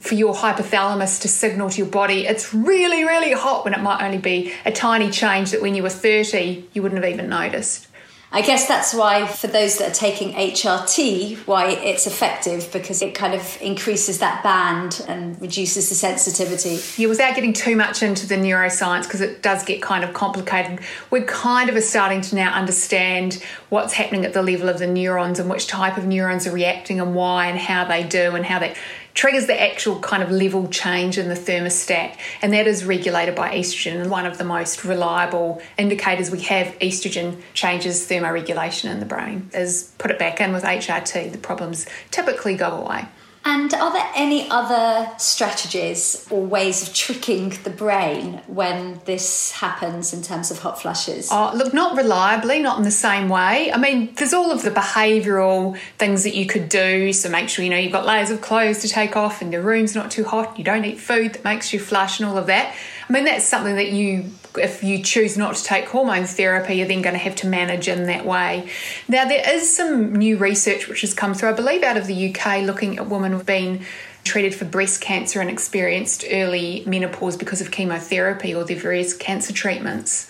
for 0.04 0.16
your 0.16 0.34
hypothalamus 0.36 1.22
to 1.22 1.30
signal 1.30 1.70
to 1.70 1.78
your 1.78 1.88
body 1.88 2.28
it's 2.28 2.54
really, 2.54 3.06
really 3.06 3.32
hot 3.32 3.64
when 3.64 3.74
it 3.74 3.80
might 3.80 4.04
only 4.04 4.18
be 4.18 4.54
a 4.66 4.72
tiny 4.72 5.10
change 5.10 5.52
that 5.52 5.62
when 5.62 5.74
you 5.76 5.82
were 5.82 5.90
30 5.90 6.66
you 6.74 6.82
wouldn't 6.82 7.02
have 7.02 7.12
even 7.12 7.30
noticed. 7.30 7.88
I 8.36 8.42
guess 8.42 8.68
that's 8.68 8.96
why, 8.96 9.28
for 9.28 9.46
those 9.46 9.78
that 9.78 9.92
are 9.92 9.94
taking 9.94 10.34
HRT, 10.34 11.46
why 11.46 11.70
it's 11.70 12.08
effective 12.08 12.68
because 12.74 13.04
it 13.04 13.14
kind 13.14 13.36
of 13.36 13.60
increases 13.62 14.18
that 14.20 14.42
band 14.42 15.06
and 15.08 15.40
reduces 15.40 15.90
the 15.90 15.94
sensitivity. 15.94 16.80
Yeah, 17.00 17.10
without 17.10 17.36
getting 17.36 17.54
too 17.54 17.76
much 17.76 18.02
into 18.02 18.26
the 18.26 18.34
neuroscience, 18.34 19.04
because 19.04 19.22
it 19.22 19.44
does 19.44 19.64
get 19.64 19.84
kind 19.84 20.04
of 20.04 20.16
complicated, 20.16 20.80
we're 21.12 21.26
kind 21.26 21.70
of 21.70 21.82
starting 21.84 22.22
to 22.22 22.36
now 22.36 22.52
understand 22.54 23.36
what's 23.70 23.94
happening 23.94 24.26
at 24.26 24.34
the 24.34 24.42
level 24.42 24.68
of 24.68 24.80
the 24.80 24.88
neurons 24.88 25.38
and 25.38 25.48
which 25.48 25.68
type 25.68 25.96
of 25.98 26.08
neurons 26.08 26.48
are 26.48 26.52
reacting 26.52 27.00
and 27.00 27.14
why 27.14 27.46
and 27.46 27.60
how 27.60 27.86
they 27.86 28.02
do 28.02 28.36
and 28.36 28.48
how 28.48 28.58
they 28.58 28.74
triggers 29.14 29.48
the 29.48 29.62
actual 29.62 30.00
kind 30.00 30.24
of 30.24 30.32
level 30.32 30.68
change 30.68 31.18
in 31.18 31.30
the 31.30 31.36
thermostat, 31.36 32.18
and 32.42 32.54
that 32.54 32.68
is 32.68 32.86
regulated 32.86 33.36
by 33.36 33.56
estrogen. 33.56 34.02
And 34.02 34.10
one 34.10 34.26
of 34.26 34.38
the 34.38 34.44
most 34.44 34.84
reliable 34.84 35.62
indicators 35.78 36.32
we 36.32 36.42
have 36.42 36.68
estrogen 36.80 37.42
changes 37.54 38.08
thermoregulation 38.08 38.90
in 38.90 39.00
the 39.00 39.06
brain 39.06 39.50
is 39.54 39.92
put 39.98 40.12
it 40.12 40.20
back 40.20 40.42
in 40.42 40.54
with 40.54 40.64
HRT, 40.64 41.32
the 41.32 41.38
problems 41.38 41.86
typically 42.12 42.56
go 42.56 42.72
away. 42.72 43.06
And 43.46 43.74
are 43.74 43.92
there 43.92 44.10
any 44.16 44.50
other 44.50 45.12
strategies 45.18 46.26
or 46.30 46.46
ways 46.46 46.88
of 46.88 46.94
tricking 46.94 47.50
the 47.64 47.70
brain 47.70 48.42
when 48.48 49.02
this 49.04 49.52
happens 49.52 50.14
in 50.14 50.22
terms 50.22 50.50
of 50.50 50.60
hot 50.60 50.82
flushes? 50.82 51.28
Oh, 51.30 51.52
look, 51.54 51.74
not 51.74 51.98
reliably, 51.98 52.62
not 52.62 52.78
in 52.78 52.86
the 52.86 52.92
same 52.92 53.28
way. 53.28 53.72
I 53.72 53.78
mean, 53.78 54.14
there's 54.16 54.34
all 54.34 54.52
of 54.52 54.62
the 54.62 54.72
behavioural 54.72 55.78
things 55.98 56.24
that 56.24 56.36
you 56.36 56.46
could 56.46 56.70
do. 56.70 57.12
So 57.12 57.30
make 57.30 57.50
sure 57.50 57.66
you 57.66 57.72
know 57.72 57.78
you've 57.78 57.92
got 57.92 58.06
layers 58.06 58.30
of 58.30 58.40
clothes 58.40 58.80
to 58.80 58.88
take 58.88 59.18
off 59.18 59.42
and 59.42 59.52
your 59.52 59.62
room's 59.62 59.94
not 59.94 60.10
too 60.10 60.24
hot. 60.24 60.58
You 60.58 60.64
don't 60.64 60.86
eat 60.86 61.00
food 61.00 61.34
that 61.34 61.44
makes 61.44 61.74
you 61.74 61.80
flush 61.80 62.22
and 62.22 62.30
all 62.30 62.38
of 62.38 62.48
that. 62.48 62.74
I 63.10 63.14
mean, 63.14 63.26
that's 63.26 63.46
something 63.46 63.76
that 63.76 63.92
you 63.92 64.32
if 64.58 64.84
you 64.84 65.02
choose 65.02 65.38
not 65.38 65.56
to 65.56 65.64
take 65.64 65.86
hormone 65.86 66.26
therapy, 66.26 66.76
you're 66.76 66.88
then 66.88 67.02
going 67.02 67.14
to 67.14 67.20
have 67.20 67.36
to 67.38 67.48
manage 67.48 67.88
in 67.88 68.06
that 68.06 68.26
way. 68.26 68.70
Now, 69.08 69.26
there 69.26 69.44
is 69.56 69.76
some 69.76 70.14
new 70.14 70.38
research 70.38 70.88
which 70.88 71.02
has 71.02 71.14
come 71.14 71.34
through, 71.34 71.50
I 71.50 71.54
believe, 71.54 71.84
out 71.84 71.98
of 71.98 72.08
the 72.08 72.30
UK, 72.34 72.64
looking 72.64 72.98
at 72.98 73.10
women 73.10 73.32
who've 73.32 73.46
been 73.46 73.86
treated 74.24 74.56
for 74.56 74.66
breast 74.66 75.02
cancer 75.02 75.42
and 75.42 75.50
experienced 75.50 76.24
early 76.32 76.84
menopause 76.86 77.36
because 77.36 77.62
of 77.62 77.72
chemotherapy 77.72 78.54
or 78.56 78.64
their 78.64 78.78
various 78.78 79.14
cancer 79.14 79.54
treatments. 79.54 80.30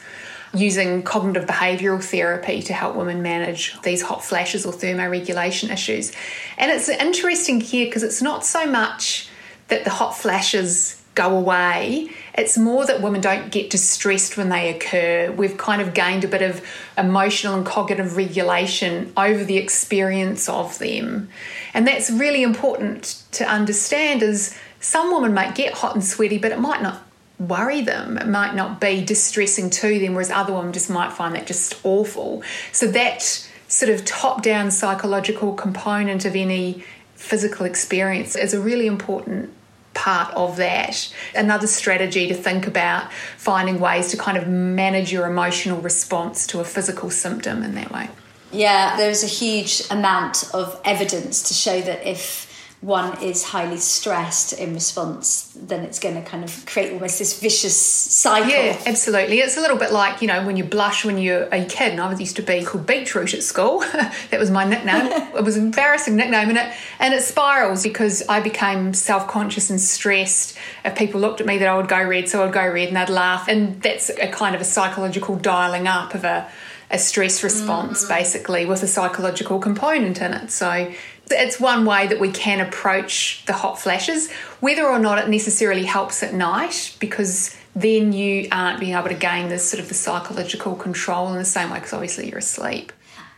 Using 0.55 1.01
cognitive 1.01 1.47
behavioural 1.47 2.03
therapy 2.03 2.61
to 2.61 2.73
help 2.73 2.95
women 2.95 3.23
manage 3.23 3.79
these 3.81 4.03
hot 4.03 4.23
flashes 4.23 4.67
or 4.67 4.71
thermoregulation 4.71 5.71
issues. 5.71 6.11
And 6.59 6.69
it's 6.71 6.89
interesting 6.89 7.59
here 7.59 7.87
because 7.87 8.03
it's 8.03 8.21
not 8.21 8.45
so 8.45 8.67
much 8.67 9.29
that 9.69 9.83
the 9.83 9.89
hot 9.89 10.15
flashes 10.15 11.01
go 11.15 11.35
away. 11.37 12.09
It's 12.35 12.57
more 12.57 12.85
that 12.85 13.01
women 13.01 13.21
don't 13.21 13.51
get 13.51 13.69
distressed 13.69 14.37
when 14.37 14.49
they 14.49 14.75
occur. 14.75 15.31
We've 15.31 15.57
kind 15.57 15.81
of 15.81 15.93
gained 15.93 16.23
a 16.23 16.27
bit 16.27 16.41
of 16.41 16.65
emotional 16.97 17.55
and 17.55 17.65
cognitive 17.65 18.17
regulation 18.17 19.13
over 19.15 19.43
the 19.43 19.57
experience 19.57 20.49
of 20.49 20.79
them. 20.79 21.29
And 21.73 21.87
that's 21.87 22.09
really 22.09 22.41
important 22.41 23.21
to 23.33 23.45
understand 23.45 24.23
is 24.23 24.57
some 24.79 25.13
women 25.13 25.33
might 25.33 25.53
get 25.53 25.73
hot 25.73 25.93
and 25.93 26.03
sweaty, 26.03 26.39
but 26.39 26.51
it 26.51 26.59
might 26.59 26.81
not 26.81 27.03
worry 27.39 27.81
them. 27.81 28.17
It 28.17 28.27
might 28.27 28.55
not 28.55 28.81
be 28.81 29.03
distressing 29.03 29.69
to 29.69 29.99
them, 29.99 30.13
whereas 30.13 30.31
other 30.31 30.53
women 30.53 30.73
just 30.73 30.89
might 30.89 31.13
find 31.13 31.35
that 31.35 31.45
just 31.45 31.79
awful. 31.83 32.41
So 32.71 32.87
that 32.87 33.21
sort 33.67 33.91
of 33.91 34.05
top-down 34.05 34.71
psychological 34.71 35.53
component 35.53 36.25
of 36.25 36.35
any 36.35 36.83
physical 37.15 37.65
experience 37.65 38.35
is 38.35 38.53
a 38.53 38.59
really 38.59 38.87
important 38.87 39.51
part 39.93 40.33
of 40.35 40.57
that. 40.57 41.13
Another 41.35 41.67
strategy 41.67 42.27
to 42.27 42.33
think 42.33 42.67
about 42.67 43.11
finding 43.37 43.79
ways 43.79 44.09
to 44.11 44.17
kind 44.17 44.37
of 44.37 44.47
manage 44.47 45.11
your 45.11 45.27
emotional 45.27 45.79
response 45.81 46.47
to 46.47 46.59
a 46.59 46.65
physical 46.65 47.09
symptom 47.09 47.63
in 47.63 47.75
that 47.75 47.91
way. 47.91 48.09
Yeah, 48.51 48.97
there's 48.97 49.23
a 49.23 49.27
huge 49.27 49.83
amount 49.89 50.53
of 50.53 50.79
evidence 50.85 51.43
to 51.43 51.53
show 51.53 51.81
that 51.81 52.05
if 52.07 52.52
one 52.83 53.23
is 53.23 53.43
highly 53.43 53.77
stressed 53.77 54.51
in 54.51 54.73
response, 54.73 55.53
then 55.55 55.85
it's 55.85 55.99
going 55.99 56.15
to 56.15 56.21
kind 56.21 56.43
of 56.43 56.65
create 56.65 56.91
almost 56.91 57.17
this 57.17 57.39
vicious 57.39 57.77
cycle. 57.77 58.49
Yeah, 58.49 58.77
absolutely. 58.85 59.39
It's 59.39 59.55
a 59.55 59.61
little 59.61 59.77
bit 59.77 59.93
like, 59.93 60.21
you 60.21 60.27
know, 60.27 60.45
when 60.45 60.57
you 60.57 60.65
blush 60.65 61.05
when 61.05 61.17
you're 61.17 61.43
a 61.43 61.63
kid, 61.63 61.93
and 61.93 62.01
I 62.01 62.09
was 62.09 62.19
used 62.19 62.35
to 62.35 62.41
be 62.41 62.65
called 62.65 62.85
Beetroot 62.85 63.33
at 63.33 63.41
school. 63.41 63.79
that 63.93 64.37
was 64.37 64.51
my 64.51 64.65
nickname. 64.65 65.05
it 65.35 65.43
was 65.43 65.55
an 65.55 65.67
embarrassing 65.67 66.17
nickname, 66.17 66.49
and 66.49 66.57
it, 66.57 66.73
and 66.99 67.13
it 67.13 67.23
spirals 67.23 67.83
because 67.83 68.21
I 68.27 68.41
became 68.41 68.93
self 68.93 69.29
conscious 69.29 69.69
and 69.69 69.79
stressed. 69.79 70.57
If 70.83 70.97
people 70.97 71.21
looked 71.21 71.39
at 71.39 71.47
me, 71.47 71.57
that 71.59 71.67
I 71.69 71.77
would 71.77 71.87
go 71.87 72.03
red, 72.03 72.27
so 72.27 72.45
I'd 72.45 72.51
go 72.53 72.67
red 72.67 72.89
and 72.89 72.97
they'd 72.97 73.09
laugh. 73.09 73.47
And 73.47 73.81
that's 73.81 74.09
a 74.09 74.27
kind 74.27 74.55
of 74.55 74.61
a 74.61 74.65
psychological 74.65 75.37
dialing 75.37 75.87
up 75.87 76.15
of 76.15 76.25
a, 76.25 76.49
a 76.91 76.99
stress 76.99 77.43
response, 77.43 78.03
mm. 78.03 78.09
basically, 78.09 78.65
with 78.65 78.83
a 78.83 78.87
psychological 78.87 79.59
component 79.59 80.21
in 80.21 80.33
it. 80.33 80.51
So 80.51 80.93
it's 81.29 81.59
one 81.59 81.85
way 81.85 82.07
that 82.07 82.19
we 82.19 82.31
can 82.31 82.59
approach 82.59 83.43
the 83.45 83.53
hot 83.53 83.79
flashes, 83.79 84.31
whether 84.59 84.85
or 84.85 84.99
not 84.99 85.17
it 85.19 85.29
necessarily 85.29 85.85
helps 85.85 86.21
at 86.23 86.33
night, 86.33 86.95
because 86.99 87.57
then 87.75 88.13
you 88.13 88.47
aren't 88.51 88.79
being 88.79 88.93
able 88.93 89.09
to 89.09 89.15
gain 89.15 89.49
this 89.49 89.69
sort 89.69 89.81
of 89.81 89.87
the 89.87 89.95
psychological 89.95 90.75
control 90.75 91.29
in 91.29 91.37
the 91.37 91.45
same 91.45 91.69
way, 91.69 91.77
because 91.77 91.93
obviously 91.93 92.29
you're 92.29 92.39
asleep. 92.39 92.91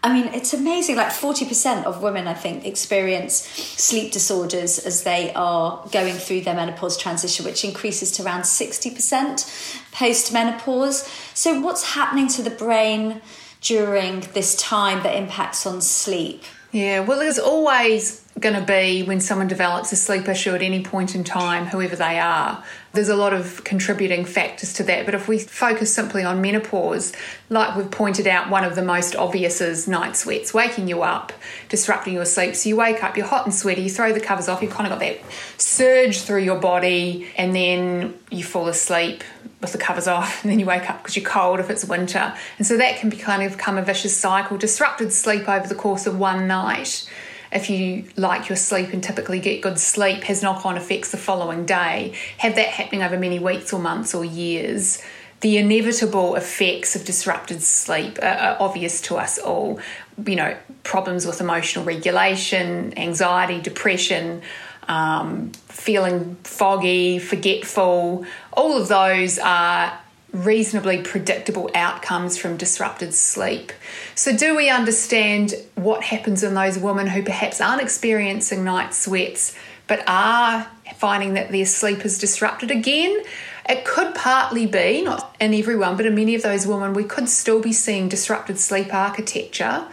I 0.05 0.13
mean, 0.13 0.31
it's 0.35 0.53
amazing. 0.53 0.97
Like 0.97 1.07
40% 1.07 1.85
of 1.85 2.03
women, 2.03 2.27
I 2.27 2.35
think, 2.35 2.63
experience 2.63 3.33
sleep 3.33 4.11
disorders 4.11 4.77
as 4.77 5.01
they 5.01 5.33
are 5.33 5.83
going 5.91 6.13
through 6.13 6.41
their 6.41 6.53
menopause 6.53 6.95
transition, 6.95 7.43
which 7.43 7.65
increases 7.65 8.11
to 8.13 8.23
around 8.23 8.41
60% 8.41 9.81
post 9.91 10.31
menopause. 10.31 11.09
So, 11.33 11.59
what's 11.59 11.95
happening 11.95 12.27
to 12.29 12.43
the 12.43 12.51
brain 12.51 13.19
during 13.61 14.19
this 14.35 14.55
time 14.57 15.01
that 15.01 15.15
impacts 15.15 15.65
on 15.65 15.81
sleep? 15.81 16.43
Yeah, 16.75 16.99
well, 16.99 17.19
there's 17.19 17.39
always 17.39 18.21
going 18.37 18.53
to 18.53 18.61
be 18.61 19.01
when 19.03 19.21
someone 19.21 19.47
develops 19.47 19.93
a 19.93 19.95
sleep 19.95 20.27
issue 20.27 20.53
at 20.53 20.61
any 20.61 20.83
point 20.83 21.15
in 21.15 21.23
time, 21.23 21.67
whoever 21.67 21.95
they 21.95 22.19
are. 22.19 22.61
There's 22.91 23.07
a 23.07 23.15
lot 23.15 23.31
of 23.31 23.63
contributing 23.63 24.25
factors 24.25 24.73
to 24.73 24.83
that. 24.83 25.05
But 25.05 25.15
if 25.15 25.29
we 25.29 25.39
focus 25.39 25.95
simply 25.95 26.25
on 26.25 26.41
menopause, 26.41 27.13
like 27.47 27.77
we've 27.77 27.89
pointed 27.89 28.27
out, 28.27 28.49
one 28.49 28.65
of 28.65 28.75
the 28.75 28.81
most 28.81 29.15
obvious 29.15 29.61
is 29.61 29.87
night 29.87 30.17
sweats, 30.17 30.53
waking 30.53 30.89
you 30.89 31.01
up, 31.01 31.31
disrupting 31.69 32.13
your 32.13 32.25
sleep. 32.25 32.57
So 32.57 32.67
you 32.67 32.75
wake 32.75 33.01
up, 33.05 33.15
you're 33.15 33.25
hot 33.25 33.45
and 33.45 33.55
sweaty, 33.55 33.83
you 33.83 33.89
throw 33.89 34.11
the 34.11 34.19
covers 34.19 34.49
off, 34.49 34.61
you've 34.61 34.73
kind 34.73 34.91
of 34.91 34.99
got 34.99 34.99
that 34.99 35.21
surge 35.57 36.23
through 36.23 36.43
your 36.43 36.59
body, 36.59 37.29
and 37.37 37.55
then 37.55 38.19
you 38.29 38.43
fall 38.43 38.67
asleep 38.67 39.23
with 39.61 39.71
the 39.71 39.77
covers 39.77 40.07
off, 40.07 40.43
and 40.43 40.51
then 40.51 40.59
you 40.59 40.65
wake 40.65 40.89
up 40.89 41.01
because 41.01 41.15
you're 41.15 41.25
cold 41.25 41.59
if 41.59 41.69
it's 41.69 41.85
winter. 41.85 42.35
And 42.57 42.67
so 42.67 42.77
that 42.77 42.97
can 42.97 43.09
be 43.09 43.17
kind 43.17 43.43
of 43.43 43.53
become 43.53 43.77
a 43.77 43.81
vicious 43.81 44.15
cycle. 44.15 44.57
Disrupted 44.57 45.11
sleep 45.11 45.47
over 45.47 45.67
the 45.67 45.75
course 45.75 46.05
of 46.05 46.19
one 46.19 46.47
night, 46.47 47.09
if 47.51 47.69
you 47.69 48.05
like 48.17 48.49
your 48.49 48.57
sleep 48.57 48.91
and 48.91 49.01
typically 49.03 49.39
get 49.39 49.61
good 49.61 49.79
sleep, 49.79 50.23
has 50.23 50.43
knock 50.43 50.65
on 50.65 50.75
effects 50.75 51.11
the 51.11 51.17
following 51.17 51.65
day. 51.65 52.13
Have 52.37 52.55
that 52.55 52.67
happening 52.67 53.01
over 53.01 53.17
many 53.17 53.39
weeks 53.39 53.71
or 53.71 53.79
months 53.79 54.13
or 54.13 54.25
years. 54.25 55.01
The 55.39 55.57
inevitable 55.57 56.35
effects 56.35 56.95
of 56.95 57.05
disrupted 57.05 57.61
sleep 57.61 58.19
are, 58.21 58.25
are 58.25 58.57
obvious 58.59 58.99
to 59.01 59.15
us 59.15 59.37
all. 59.37 59.79
You 60.25 60.35
know, 60.35 60.57
problems 60.83 61.25
with 61.25 61.39
emotional 61.39 61.85
regulation, 61.85 62.97
anxiety, 62.97 63.61
depression, 63.61 64.41
um, 64.87 65.51
feeling 65.67 66.35
foggy, 66.43 67.19
forgetful, 67.19 68.25
all 68.53 68.81
of 68.81 68.87
those 68.87 69.39
are 69.39 69.97
reasonably 70.35 71.01
predictable 71.01 71.69
outcomes 71.73 72.37
from 72.37 72.57
disrupted 72.57 73.13
sleep. 73.13 73.71
So, 74.15 74.35
do 74.35 74.55
we 74.55 74.69
understand 74.69 75.53
what 75.75 76.03
happens 76.03 76.43
in 76.43 76.53
those 76.53 76.77
women 76.77 77.07
who 77.07 77.23
perhaps 77.23 77.61
aren't 77.61 77.81
experiencing 77.81 78.63
night 78.63 78.93
sweats 78.93 79.55
but 79.87 80.03
are 80.07 80.67
finding 80.95 81.35
that 81.35 81.51
their 81.51 81.65
sleep 81.65 82.05
is 82.05 82.17
disrupted 82.17 82.71
again? 82.71 83.23
It 83.67 83.83
could 83.83 84.13
partly 84.13 84.67
be, 84.67 85.01
not 85.01 85.35
in 85.39 85.53
everyone, 85.53 85.97
but 85.97 86.05
in 86.05 86.13
many 86.13 86.35
of 86.35 86.43
those 86.43 86.67
women, 86.67 86.93
we 86.93 87.03
could 87.03 87.29
still 87.29 87.61
be 87.61 87.73
seeing 87.73 88.09
disrupted 88.09 88.59
sleep 88.59 88.93
architecture 88.93 89.87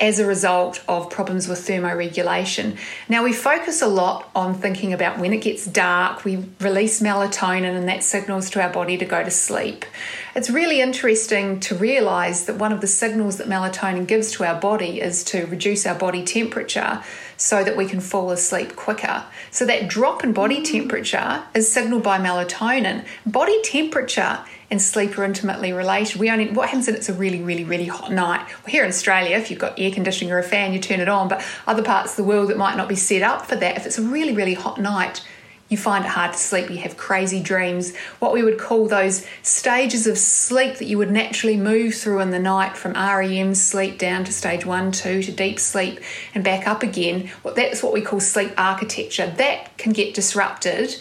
as 0.00 0.18
a 0.18 0.26
result 0.26 0.82
of 0.88 1.10
problems 1.10 1.46
with 1.46 1.58
thermoregulation. 1.60 2.78
Now, 3.08 3.22
we 3.22 3.32
focus 3.32 3.82
a 3.82 3.86
lot 3.86 4.30
on 4.34 4.54
thinking 4.54 4.92
about 4.92 5.18
when 5.18 5.32
it 5.32 5.42
gets 5.42 5.66
dark, 5.66 6.24
we 6.24 6.44
release 6.58 7.00
melatonin, 7.00 7.76
and 7.76 7.88
that 7.88 8.02
signals 8.02 8.48
to 8.50 8.62
our 8.62 8.72
body 8.72 8.96
to 8.96 9.04
go 9.04 9.22
to 9.22 9.30
sleep. 9.30 9.84
It's 10.34 10.48
really 10.48 10.80
interesting 10.80 11.58
to 11.60 11.74
realize 11.74 12.46
that 12.46 12.56
one 12.56 12.72
of 12.72 12.80
the 12.80 12.86
signals 12.86 13.38
that 13.38 13.48
melatonin 13.48 14.06
gives 14.06 14.30
to 14.32 14.44
our 14.44 14.60
body 14.60 15.00
is 15.00 15.24
to 15.24 15.44
reduce 15.46 15.86
our 15.86 15.94
body 15.94 16.24
temperature 16.24 17.02
so 17.36 17.64
that 17.64 17.76
we 17.76 17.86
can 17.86 18.00
fall 18.00 18.30
asleep 18.30 18.76
quicker. 18.76 19.24
So, 19.50 19.66
that 19.66 19.88
drop 19.88 20.22
in 20.22 20.32
body 20.32 20.60
mm. 20.60 20.70
temperature 20.70 21.42
is 21.54 21.72
signaled 21.72 22.04
by 22.04 22.18
melatonin. 22.18 23.04
Body 23.26 23.60
temperature 23.62 24.40
and 24.70 24.80
sleep 24.80 25.18
are 25.18 25.24
intimately 25.24 25.72
related. 25.72 26.20
We 26.20 26.30
only 26.30 26.48
what 26.50 26.68
happens 26.68 26.86
if 26.86 26.94
it's 26.94 27.08
a 27.08 27.14
really, 27.14 27.42
really, 27.42 27.64
really 27.64 27.86
hot 27.86 28.12
night. 28.12 28.46
Well, 28.46 28.68
here 28.68 28.84
in 28.84 28.88
Australia, 28.88 29.36
if 29.36 29.50
you've 29.50 29.58
got 29.58 29.80
air 29.80 29.90
conditioning 29.90 30.32
or 30.32 30.38
a 30.38 30.44
fan, 30.44 30.72
you 30.72 30.78
turn 30.78 31.00
it 31.00 31.08
on. 31.08 31.28
But 31.28 31.44
other 31.66 31.82
parts 31.82 32.12
of 32.12 32.16
the 32.16 32.24
world, 32.24 32.50
it 32.50 32.56
might 32.56 32.76
not 32.76 32.88
be 32.88 32.94
set 32.94 33.22
up 33.22 33.46
for 33.46 33.56
that. 33.56 33.76
If 33.76 33.84
it's 33.84 33.98
a 33.98 34.02
really, 34.02 34.32
really 34.32 34.54
hot 34.54 34.80
night, 34.80 35.22
you 35.70 35.76
find 35.76 36.04
it 36.04 36.08
hard 36.08 36.32
to 36.32 36.38
sleep. 36.38 36.68
You 36.68 36.78
have 36.78 36.96
crazy 36.96 37.40
dreams. 37.40 37.96
What 38.18 38.32
we 38.32 38.42
would 38.42 38.58
call 38.58 38.88
those 38.88 39.24
stages 39.42 40.06
of 40.08 40.18
sleep 40.18 40.76
that 40.78 40.86
you 40.86 40.98
would 40.98 41.12
naturally 41.12 41.56
move 41.56 41.94
through 41.94 42.20
in 42.20 42.30
the 42.30 42.40
night 42.40 42.76
from 42.76 42.92
REM 42.92 43.54
sleep 43.54 43.96
down 43.96 44.24
to 44.24 44.32
stage 44.32 44.66
one, 44.66 44.90
two 44.90 45.22
to 45.22 45.30
deep 45.30 45.60
sleep 45.60 46.00
and 46.34 46.42
back 46.42 46.66
up 46.66 46.82
again. 46.82 47.30
Well, 47.44 47.54
that's 47.54 47.84
what 47.84 47.92
we 47.92 48.02
call 48.02 48.18
sleep 48.18 48.52
architecture. 48.58 49.32
That 49.38 49.78
can 49.78 49.92
get 49.92 50.12
disrupted 50.12 51.00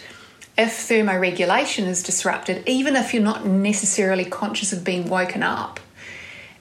if 0.55 0.71
thermoregulation 0.87 1.87
is 1.87 2.03
disrupted, 2.03 2.61
even 2.67 2.95
if 2.95 3.11
you're 3.11 3.23
not 3.23 3.47
necessarily 3.47 4.25
conscious 4.25 4.71
of 4.71 4.83
being 4.83 5.09
woken 5.09 5.41
up. 5.41 5.79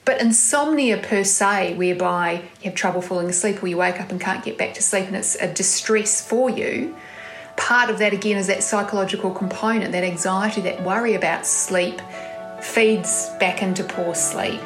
But 0.07 0.23
insomnia 0.23 0.97
per 0.97 1.25
se, 1.25 1.75
whereby 1.75 2.45
you 2.63 2.71
have 2.71 2.75
trouble 2.75 3.03
falling 3.03 3.29
asleep 3.29 3.63
or 3.63 3.67
you 3.67 3.77
wake 3.77 4.01
up 4.01 4.11
and 4.11 4.19
can't 4.19 4.43
get 4.43 4.57
back 4.57 4.73
to 4.75 4.83
sleep 4.83 5.09
and 5.09 5.17
it's 5.17 5.35
a 5.35 5.53
distress 5.53 6.27
for 6.27 6.49
you, 6.49 6.97
part 7.59 7.91
of 7.91 7.99
that 7.99 8.13
again 8.13 8.39
is 8.39 8.47
that 8.47 8.63
psychological 8.63 9.31
component, 9.31 9.93
that 9.93 10.05
anxiety, 10.05 10.61
that 10.63 10.83
worry 10.83 11.15
about 11.15 11.47
sleep 11.47 12.01
feeds 12.63 13.29
back 13.39 13.63
into 13.63 13.85
poor 13.85 14.15
sleep. 14.15 14.63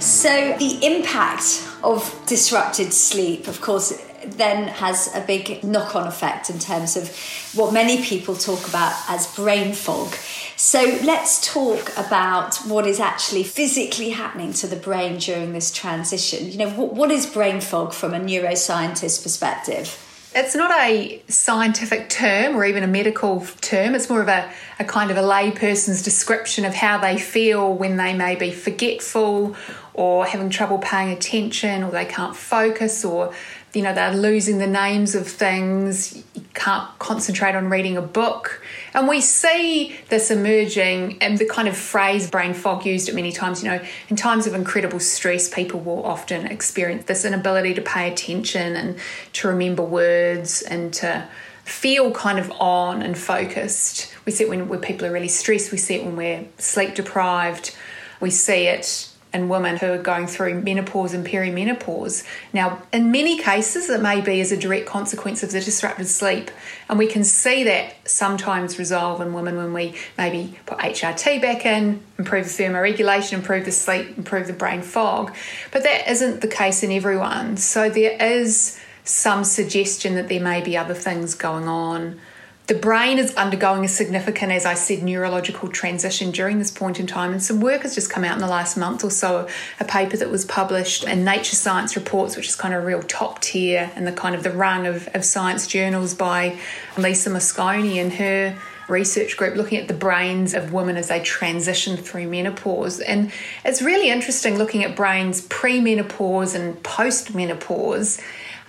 So, 0.00 0.56
the 0.58 0.78
impact 0.82 1.68
of 1.84 2.20
disrupted 2.26 2.92
sleep, 2.92 3.46
of 3.46 3.60
course, 3.60 3.92
then 4.26 4.68
has 4.68 5.14
a 5.14 5.20
big 5.20 5.62
knock 5.64 5.94
on 5.96 6.06
effect 6.06 6.50
in 6.50 6.58
terms 6.58 6.96
of 6.96 7.08
what 7.54 7.72
many 7.72 8.02
people 8.02 8.34
talk 8.34 8.68
about 8.68 8.94
as 9.08 9.34
brain 9.34 9.72
fog. 9.72 10.14
So 10.56 10.80
let's 11.02 11.44
talk 11.52 11.90
about 11.96 12.56
what 12.66 12.86
is 12.86 13.00
actually 13.00 13.42
physically 13.42 14.10
happening 14.10 14.52
to 14.54 14.66
the 14.66 14.76
brain 14.76 15.18
during 15.18 15.52
this 15.52 15.72
transition. 15.72 16.50
You 16.50 16.58
know, 16.58 16.70
what, 16.70 16.94
what 16.94 17.10
is 17.10 17.26
brain 17.26 17.60
fog 17.60 17.92
from 17.92 18.14
a 18.14 18.20
neuroscientist 18.20 19.22
perspective? 19.22 19.98
It's 20.34 20.54
not 20.54 20.70
a 20.70 21.22
scientific 21.28 22.08
term 22.08 22.56
or 22.56 22.64
even 22.64 22.82
a 22.82 22.86
medical 22.86 23.40
term. 23.60 23.94
It's 23.94 24.08
more 24.08 24.22
of 24.22 24.28
a, 24.28 24.50
a 24.78 24.84
kind 24.84 25.10
of 25.10 25.18
a 25.18 25.20
layperson's 25.20 26.02
description 26.02 26.64
of 26.64 26.72
how 26.72 26.96
they 26.96 27.18
feel 27.18 27.74
when 27.74 27.98
they 27.98 28.14
may 28.14 28.34
be 28.34 28.50
forgetful 28.50 29.54
or 29.92 30.24
having 30.24 30.48
trouble 30.48 30.78
paying 30.78 31.10
attention 31.10 31.82
or 31.82 31.90
they 31.90 32.06
can't 32.06 32.34
focus 32.34 33.04
or 33.04 33.34
you 33.74 33.82
know 33.82 33.94
they're 33.94 34.14
losing 34.14 34.58
the 34.58 34.66
names 34.66 35.14
of 35.14 35.26
things. 35.26 36.16
You 36.34 36.42
can't 36.54 36.88
concentrate 36.98 37.54
on 37.54 37.70
reading 37.70 37.96
a 37.96 38.02
book. 38.02 38.62
And 38.94 39.08
we 39.08 39.20
see 39.20 39.96
this 40.08 40.30
emerging 40.30 41.18
and 41.22 41.38
the 41.38 41.46
kind 41.46 41.68
of 41.68 41.76
phrase 41.76 42.30
brain 42.30 42.54
fog 42.54 42.84
used 42.84 43.08
it 43.08 43.14
many 43.14 43.32
times 43.32 43.62
you 43.62 43.70
know 43.70 43.80
in 44.08 44.16
times 44.16 44.46
of 44.46 44.54
incredible 44.54 45.00
stress 45.00 45.48
people 45.48 45.80
will 45.80 46.04
often 46.04 46.46
experience 46.46 47.04
this 47.04 47.24
inability 47.24 47.74
to 47.74 47.82
pay 47.82 48.10
attention 48.10 48.76
and 48.76 48.98
to 49.32 49.48
remember 49.48 49.82
words 49.82 50.62
and 50.62 50.92
to 50.94 51.26
feel 51.64 52.10
kind 52.10 52.38
of 52.38 52.50
on 52.60 53.02
and 53.02 53.16
focused. 53.16 54.12
We 54.26 54.32
see 54.32 54.44
it 54.44 54.50
when, 54.50 54.68
when 54.68 54.80
people 54.80 55.06
are 55.06 55.12
really 55.12 55.28
stressed. 55.28 55.70
We 55.72 55.78
see 55.78 55.94
it 55.94 56.04
when 56.04 56.16
we're 56.16 56.44
sleep 56.58 56.94
deprived 56.94 57.74
we 58.22 58.30
see 58.30 58.68
it 58.68 59.11
and 59.32 59.48
women 59.48 59.76
who 59.76 59.86
are 59.86 60.02
going 60.02 60.26
through 60.26 60.60
menopause 60.62 61.14
and 61.14 61.26
perimenopause. 61.26 62.24
Now, 62.52 62.82
in 62.92 63.10
many 63.10 63.38
cases, 63.38 63.88
it 63.88 64.02
may 64.02 64.20
be 64.20 64.40
as 64.40 64.52
a 64.52 64.56
direct 64.56 64.86
consequence 64.86 65.42
of 65.42 65.52
the 65.52 65.60
disrupted 65.60 66.08
sleep, 66.08 66.50
and 66.88 66.98
we 66.98 67.06
can 67.06 67.24
see 67.24 67.64
that 67.64 67.94
sometimes 68.08 68.78
resolve 68.78 69.20
in 69.20 69.32
women 69.32 69.56
when 69.56 69.72
we 69.72 69.94
maybe 70.18 70.58
put 70.66 70.78
HRT 70.78 71.40
back 71.40 71.64
in, 71.64 72.02
improve 72.18 72.44
the 72.44 72.62
thermoregulation, 72.62 73.34
improve 73.34 73.64
the 73.64 73.72
sleep, 73.72 74.16
improve 74.18 74.46
the 74.46 74.52
brain 74.52 74.82
fog. 74.82 75.34
But 75.70 75.82
that 75.84 76.10
isn't 76.10 76.40
the 76.40 76.48
case 76.48 76.82
in 76.82 76.92
everyone. 76.92 77.56
So 77.56 77.88
there 77.88 78.20
is 78.20 78.78
some 79.04 79.44
suggestion 79.44 80.14
that 80.14 80.28
there 80.28 80.40
may 80.40 80.60
be 80.62 80.76
other 80.76 80.94
things 80.94 81.34
going 81.34 81.68
on 81.68 82.20
the 82.68 82.74
brain 82.74 83.18
is 83.18 83.34
undergoing 83.34 83.84
a 83.84 83.88
significant, 83.88 84.52
as 84.52 84.64
I 84.64 84.74
said, 84.74 85.02
neurological 85.02 85.68
transition 85.68 86.30
during 86.30 86.58
this 86.58 86.70
point 86.70 87.00
in 87.00 87.08
time. 87.08 87.32
And 87.32 87.42
some 87.42 87.60
work 87.60 87.82
has 87.82 87.94
just 87.94 88.08
come 88.08 88.22
out 88.22 88.34
in 88.34 88.40
the 88.40 88.46
last 88.46 88.76
month 88.76 89.02
or 89.02 89.10
so, 89.10 89.48
a 89.80 89.84
paper 89.84 90.16
that 90.16 90.30
was 90.30 90.44
published 90.44 91.02
in 91.04 91.24
Nature 91.24 91.56
Science 91.56 91.96
Reports, 91.96 92.36
which 92.36 92.46
is 92.48 92.54
kind 92.54 92.72
of 92.72 92.82
a 92.82 92.86
real 92.86 93.02
top 93.02 93.40
tier 93.40 93.90
and 93.96 94.06
the 94.06 94.12
kind 94.12 94.34
of 94.34 94.44
the 94.44 94.50
rung 94.52 94.86
of, 94.86 95.08
of 95.12 95.24
science 95.24 95.66
journals 95.66 96.14
by 96.14 96.56
Lisa 96.96 97.30
Mosconi 97.30 97.96
and 97.96 98.12
her 98.14 98.56
research 98.88 99.36
group 99.36 99.56
looking 99.56 99.78
at 99.78 99.88
the 99.88 99.94
brains 99.94 100.54
of 100.54 100.72
women 100.72 100.96
as 100.96 101.08
they 101.08 101.20
transition 101.20 101.96
through 101.96 102.28
menopause. 102.28 103.00
And 103.00 103.32
it's 103.64 103.82
really 103.82 104.10
interesting 104.10 104.56
looking 104.56 104.84
at 104.84 104.94
brains 104.94 105.40
pre 105.40 105.80
menopause 105.80 106.54
and 106.54 106.80
post 106.84 107.34
menopause. 107.34 108.20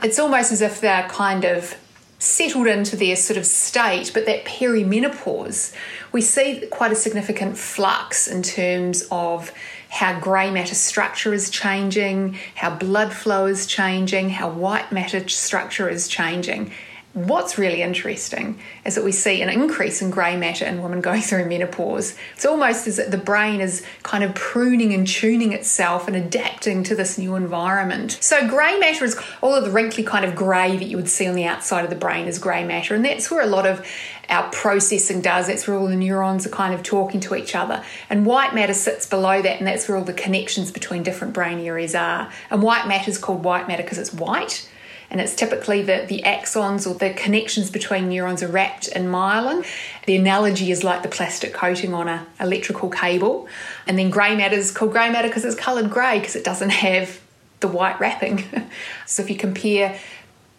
It's 0.02 0.18
almost 0.18 0.52
as 0.52 0.62
if 0.62 0.82
they're 0.82 1.08
kind 1.10 1.46
of 1.46 1.78
settled 2.24 2.68
into 2.68 2.96
their 2.96 3.16
sort 3.16 3.38
of 3.38 3.46
state, 3.46 4.12
but 4.14 4.26
that 4.26 4.46
perimenopause, 4.46 5.74
we 6.12 6.22
see 6.22 6.66
quite 6.72 6.92
a 6.92 6.96
significant 6.96 7.58
flux 7.58 8.28
in 8.28 8.42
terms 8.42 9.06
of 9.12 9.52
how 9.90 10.20
grey 10.20 10.50
matter 10.50 10.74
structure 10.74 11.34
is 11.34 11.50
changing, 11.50 12.34
how 12.56 12.74
blood 12.76 13.14
flow 13.14 13.46
is 13.46 13.68
changing, 13.68 14.30
how 14.30 14.50
white 14.50 14.92
matter 14.92 15.28
structure 15.28 15.90
is 15.90 16.08
changing. 16.08 16.72
What's 17.14 17.60
really 17.60 17.84
interesting 17.84 18.60
is 18.86 18.96
that 18.96 19.04
we 19.04 19.12
see 19.12 19.44
an 19.44 19.50
increase 19.50 20.02
in 20.02 20.10
grey 20.10 20.36
matter 20.36 20.66
in 20.66 20.82
women 20.82 21.00
going 21.00 21.22
through 21.24 21.46
menopause. 21.46 22.16
It's 22.34 22.46
almost 22.46 22.88
as 22.88 22.98
if 22.98 23.12
the 23.12 23.20
brain 23.20 23.62
is 23.62 23.86
kind 24.02 24.24
of 24.24 24.34
pruning 24.34 24.96
and 24.96 25.06
tuning 25.06 25.54
itself 25.54 26.08
and 26.08 26.16
adapting 26.16 26.84
to 26.86 26.96
this 26.96 27.20
new 27.20 27.36
environment. 27.36 28.18
So, 28.20 28.48
grey 28.48 28.80
matter 28.80 29.06
is 29.06 29.20
all 29.42 29.54
of 29.54 29.64
the 29.64 29.70
wrinkly 29.70 30.04
kind 30.04 30.26
of 30.26 30.36
grey 30.36 30.76
that 30.76 30.86
you 30.86 30.98
would 30.98 31.10
see 31.10 31.28
on 31.28 31.36
the 31.36 31.46
outside 31.46 31.84
of 31.84 31.92
the 31.92 31.96
brain 31.96 32.28
is 32.28 32.40
grey 32.40 32.64
matter, 32.64 32.96
and 32.96 33.06
that's 33.06 33.30
where 33.30 33.42
a 33.42 33.48
lot 33.48 33.68
of 33.68 33.86
our 34.30 34.50
processing 34.50 35.22
does. 35.22 35.46
That's 35.46 35.68
where 35.68 35.78
all 35.78 35.88
the 35.88 35.96
neurons 35.96 36.48
are 36.48 36.50
kind 36.50 36.74
of 36.74 36.82
talking 36.82 37.20
to 37.22 37.36
each 37.36 37.54
other. 37.54 37.84
And 38.10 38.26
white 38.26 38.56
matter 38.56 38.74
sits 38.74 39.06
below 39.06 39.40
that, 39.40 39.60
and 39.60 39.68
that's 39.68 39.88
where 39.88 40.00
all 40.00 40.04
the 40.04 40.14
connections 40.14 40.72
between 40.72 41.04
different 41.04 41.36
brain 41.36 41.60
areas 41.60 41.94
are. 41.94 42.32
And 42.50 42.64
white 42.64 42.88
matter 42.88 43.12
is 43.12 43.20
called 43.20 43.44
white 43.44 43.68
matter 43.68 43.84
because 43.84 44.00
it's 44.00 44.14
white 44.14 44.68
and 45.14 45.22
it's 45.22 45.36
typically 45.36 45.84
that 45.84 46.08
the 46.08 46.24
axons 46.26 46.90
or 46.90 46.96
the 46.96 47.12
connections 47.12 47.70
between 47.70 48.10
neurons 48.10 48.42
are 48.42 48.48
wrapped 48.48 48.88
in 48.88 49.06
myelin. 49.06 49.64
The 50.08 50.16
analogy 50.16 50.72
is 50.72 50.84
like 50.84 51.04
the 51.04 51.08
plastic 51.08 51.54
coating 51.54 51.94
on 51.94 52.10
an 52.10 52.26
electrical 52.40 52.90
cable. 52.90 53.48
And 53.86 54.00
then 54.00 54.10
grey 54.10 54.36
matter 54.36 54.56
is 54.56 54.72
called 54.72 54.92
grey 54.92 55.12
matter 55.12 55.28
because 55.28 55.46
it's 55.46 55.56
coloured 55.56 55.92
grey 55.92 56.18
because 56.18 56.36
it 56.36 56.44
doesn't 56.44 56.72
have 56.72 57.22
the 57.60 57.68
white 57.68 58.00
wrapping. 58.00 58.44
so 59.06 59.22
if 59.22 59.30
you 59.30 59.36
compare 59.36 60.00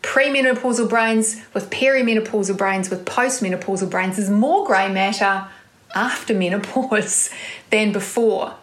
premenopausal 0.03 0.89
brains 0.89 1.43
with 1.53 1.69
perimenopausal 1.71 2.57
brains 2.57 2.91
with 2.91 3.05
postmenopausal 3.05 3.91
brains, 3.91 4.19
there's 4.19 4.31
more 4.31 4.65
grey 4.65 4.89
matter 4.89 5.49
after 5.97 6.33
menopause 6.33 7.29
than 7.71 7.91
before 7.91 8.55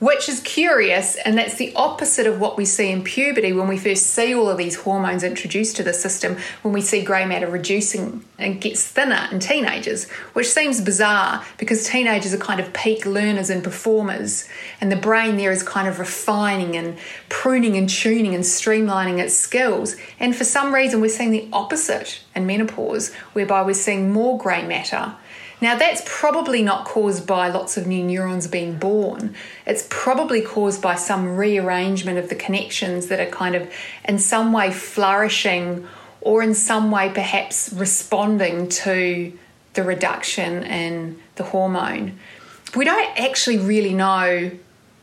which 0.00 0.28
is 0.28 0.40
curious, 0.40 1.16
and 1.16 1.36
that's 1.38 1.54
the 1.56 1.72
opposite 1.76 2.26
of 2.26 2.40
what 2.40 2.56
we 2.56 2.64
see 2.64 2.90
in 2.90 3.04
puberty 3.04 3.52
when 3.52 3.68
we 3.68 3.78
first 3.78 4.06
see 4.06 4.34
all 4.34 4.48
of 4.48 4.56
these 4.56 4.76
hormones 4.76 5.22
introduced 5.22 5.76
to 5.76 5.82
the 5.82 5.92
system, 5.92 6.36
when 6.62 6.72
we 6.72 6.80
see 6.80 7.02
grey 7.02 7.26
matter 7.26 7.46
reducing 7.46 8.24
and 8.38 8.60
gets 8.60 8.86
thinner 8.86 9.28
in 9.30 9.38
teenagers, 9.38 10.08
which 10.32 10.50
seems 10.50 10.80
bizarre 10.80 11.44
because 11.58 11.86
teenagers 11.86 12.32
are 12.32 12.38
kind 12.38 12.60
of 12.60 12.72
peak 12.72 13.04
learners 13.04 13.50
and 13.50 13.62
performers, 13.62 14.48
and 14.80 14.90
the 14.90 14.96
brain 14.96 15.36
there 15.36 15.52
is 15.52 15.62
kind 15.62 15.86
of 15.86 15.98
refining 15.98 16.76
and 16.76 16.98
pruning 17.28 17.76
and 17.76 17.88
tuning 17.90 18.34
and 18.34 18.44
streamlining 18.44 19.18
its 19.18 19.36
skills. 19.36 19.96
And 20.18 20.34
for 20.34 20.44
some 20.44 20.74
reason, 20.74 21.02
we're 21.02 21.10
seeing 21.10 21.30
the 21.30 21.48
opposite 21.52 22.20
in 22.34 22.46
menopause, 22.46 23.14
whereby 23.34 23.62
we're 23.62 23.74
seeing 23.74 24.10
more 24.10 24.38
grey 24.38 24.66
matter 24.66 25.14
now, 25.60 25.76
that's 25.76 26.02
probably 26.06 26.62
not 26.62 26.86
caused 26.86 27.26
by 27.26 27.48
lots 27.48 27.76
of 27.76 27.86
new 27.86 28.02
neurons 28.02 28.46
being 28.46 28.78
born. 28.78 29.34
It's 29.66 29.86
probably 29.90 30.40
caused 30.40 30.80
by 30.80 30.94
some 30.94 31.36
rearrangement 31.36 32.18
of 32.18 32.30
the 32.30 32.34
connections 32.34 33.08
that 33.08 33.20
are 33.20 33.30
kind 33.30 33.54
of 33.54 33.70
in 34.06 34.18
some 34.18 34.52
way 34.52 34.70
flourishing 34.72 35.86
or 36.22 36.42
in 36.42 36.54
some 36.54 36.90
way 36.90 37.10
perhaps 37.10 37.72
responding 37.74 38.68
to 38.68 39.36
the 39.74 39.82
reduction 39.82 40.64
in 40.64 41.20
the 41.36 41.44
hormone. 41.44 42.18
We 42.74 42.84
don't 42.84 43.18
actually 43.18 43.58
really 43.58 43.94
know 43.94 44.50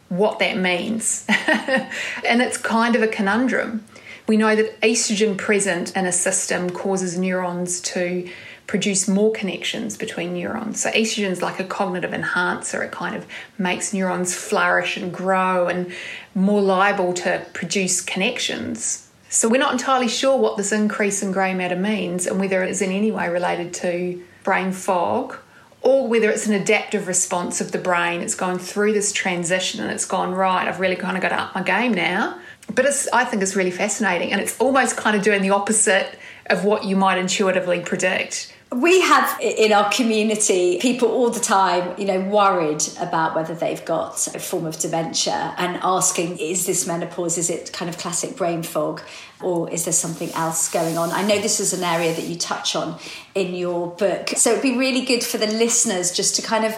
what 0.09 0.39
that 0.39 0.57
means, 0.57 1.25
and 1.29 2.41
it's 2.41 2.57
kind 2.57 2.95
of 2.95 3.01
a 3.01 3.07
conundrum. 3.07 3.83
We 4.25 4.37
know 4.37 4.55
that 4.55 4.79
estrogen 4.81 5.37
present 5.37 5.95
in 5.95 6.05
a 6.05 6.11
system 6.11 6.69
causes 6.69 7.17
neurons 7.17 7.81
to 7.81 8.29
produce 8.67 9.07
more 9.07 9.31
connections 9.31 9.97
between 9.97 10.33
neurons. 10.33 10.81
So 10.81 10.91
estrogen 10.91 11.31
is 11.31 11.41
like 11.41 11.59
a 11.59 11.63
cognitive 11.63 12.13
enhancer. 12.13 12.83
It 12.83 12.91
kind 12.91 13.15
of 13.15 13.25
makes 13.57 13.93
neurons 13.93 14.35
flourish 14.35 14.97
and 14.97 15.13
grow 15.13 15.67
and 15.67 15.91
more 16.35 16.61
liable 16.61 17.13
to 17.13 17.45
produce 17.53 18.01
connections. 18.01 19.09
So 19.29 19.47
we're 19.47 19.59
not 19.59 19.71
entirely 19.71 20.09
sure 20.09 20.37
what 20.37 20.57
this 20.57 20.71
increase 20.71 21.23
in 21.23 21.31
grey 21.31 21.53
matter 21.53 21.75
means 21.75 22.27
and 22.27 22.39
whether 22.39 22.61
it 22.61 22.69
is 22.69 22.81
in 22.81 22.91
any 22.91 23.11
way 23.11 23.29
related 23.29 23.73
to 23.75 24.21
brain 24.43 24.71
fog 24.73 25.37
or 25.81 26.07
whether 26.07 26.29
it's 26.29 26.47
an 26.47 26.53
adaptive 26.53 27.07
response 27.07 27.61
of 27.61 27.71
the 27.71 27.77
brain. 27.77 28.21
It's 28.21 28.35
gone 28.35 28.59
through 28.59 28.93
this 28.93 29.13
transition 29.13 29.81
and 29.81 29.91
it's 29.91 30.05
gone, 30.05 30.33
right, 30.33 30.67
I've 30.67 30.81
really 30.81 30.95
kind 30.97 31.15
of 31.15 31.21
got 31.21 31.29
to 31.29 31.39
up 31.39 31.55
my 31.55 31.63
game 31.63 31.93
now. 31.93 32.37
But 32.73 32.85
it's, 32.85 33.07
I 33.13 33.23
think 33.23 33.41
it's 33.41 33.55
really 33.55 33.71
fascinating 33.71 34.33
and 34.33 34.41
it's 34.41 34.59
almost 34.59 34.97
kind 34.97 35.15
of 35.15 35.23
doing 35.23 35.41
the 35.41 35.51
opposite 35.51 36.19
of 36.49 36.65
what 36.65 36.83
you 36.83 36.95
might 36.95 37.17
intuitively 37.17 37.79
predict. 37.79 38.53
We 38.69 38.99
have 39.01 39.39
in 39.39 39.71
our 39.71 39.89
community 39.89 40.77
people 40.79 41.07
all 41.07 41.29
the 41.29 41.39
time, 41.39 41.97
you 41.97 42.05
know, 42.05 42.19
worried 42.19 42.83
about 42.99 43.33
whether 43.33 43.55
they've 43.55 43.83
got 43.85 44.27
a 44.35 44.39
form 44.39 44.65
of 44.65 44.77
dementia 44.77 45.55
and 45.57 45.79
asking, 45.81 46.37
is 46.37 46.65
this 46.65 46.85
menopause? 46.85 47.37
Is 47.37 47.49
it 47.49 47.71
kind 47.71 47.87
of 47.87 47.97
classic 47.97 48.35
brain 48.35 48.63
fog? 48.63 49.01
Or 49.41 49.69
is 49.69 49.85
there 49.85 49.93
something 49.93 50.31
else 50.33 50.69
going 50.69 50.97
on? 50.97 51.11
I 51.11 51.21
know 51.21 51.39
this 51.39 51.61
is 51.61 51.71
an 51.71 51.83
area 51.83 52.13
that 52.13 52.25
you 52.25 52.35
touch 52.35 52.75
on 52.75 52.99
in 53.35 53.55
your 53.55 53.87
book. 53.87 54.29
So 54.35 54.51
it'd 54.51 54.63
be 54.63 54.77
really 54.77 55.05
good 55.05 55.23
for 55.23 55.37
the 55.37 55.47
listeners 55.47 56.11
just 56.11 56.35
to 56.35 56.41
kind 56.41 56.65
of 56.65 56.75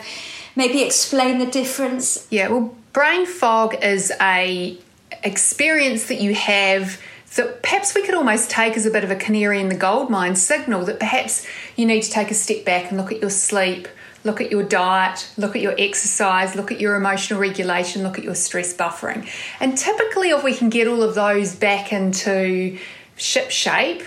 maybe 0.56 0.84
explain 0.84 1.40
the 1.40 1.48
difference. 1.48 2.28
Yeah, 2.30 2.50
well, 2.50 2.76
brain 2.94 3.26
fog 3.26 3.84
is 3.84 4.14
a 4.22 4.78
experience 5.24 6.06
that 6.06 6.22
you 6.22 6.36
have 6.36 7.02
that 7.36 7.62
perhaps 7.62 7.94
we 7.94 8.04
could 8.04 8.16
almost 8.16 8.50
take 8.50 8.76
as 8.76 8.86
a 8.86 8.92
bit 8.92 9.04
of 9.04 9.12
a 9.12 9.16
canary 9.16 9.60
in 9.60 9.70
the 9.70 9.76
gold 9.76 10.10
mine 10.10 10.36
signal 10.36 10.86
that 10.86 11.00
perhaps 11.00 11.46
you 11.76 11.86
need 11.86 12.02
to 12.02 12.10
take 12.10 12.32
a 12.32 12.34
step 12.34 12.66
back 12.66 12.90
and 12.90 12.98
look 12.98 13.12
at 13.12 13.22
your 13.22 13.30
sleep, 13.30 13.88
look 14.24 14.42
at 14.42 14.52
your 14.52 14.64
diet, 14.64 15.30
look 15.38 15.56
at 15.56 15.62
your 15.62 15.76
exercise, 15.78 16.56
look 16.56 16.72
at 16.72 16.80
your 16.80 16.96
emotional 16.96 17.40
regulation, 17.40 18.04
look 18.04 18.18
at 18.18 18.24
your 18.24 18.36
stress 18.36 18.74
buffering. 18.74 19.28
And 19.60 19.78
typically, 19.78 20.30
if 20.30 20.44
we 20.44 20.56
can 20.56 20.70
get 20.70 20.88
all 20.88 21.04
of 21.04 21.16
those 21.16 21.56
back 21.56 21.94
into 21.94 22.78
ship 23.16 23.52
shape, 23.52 24.04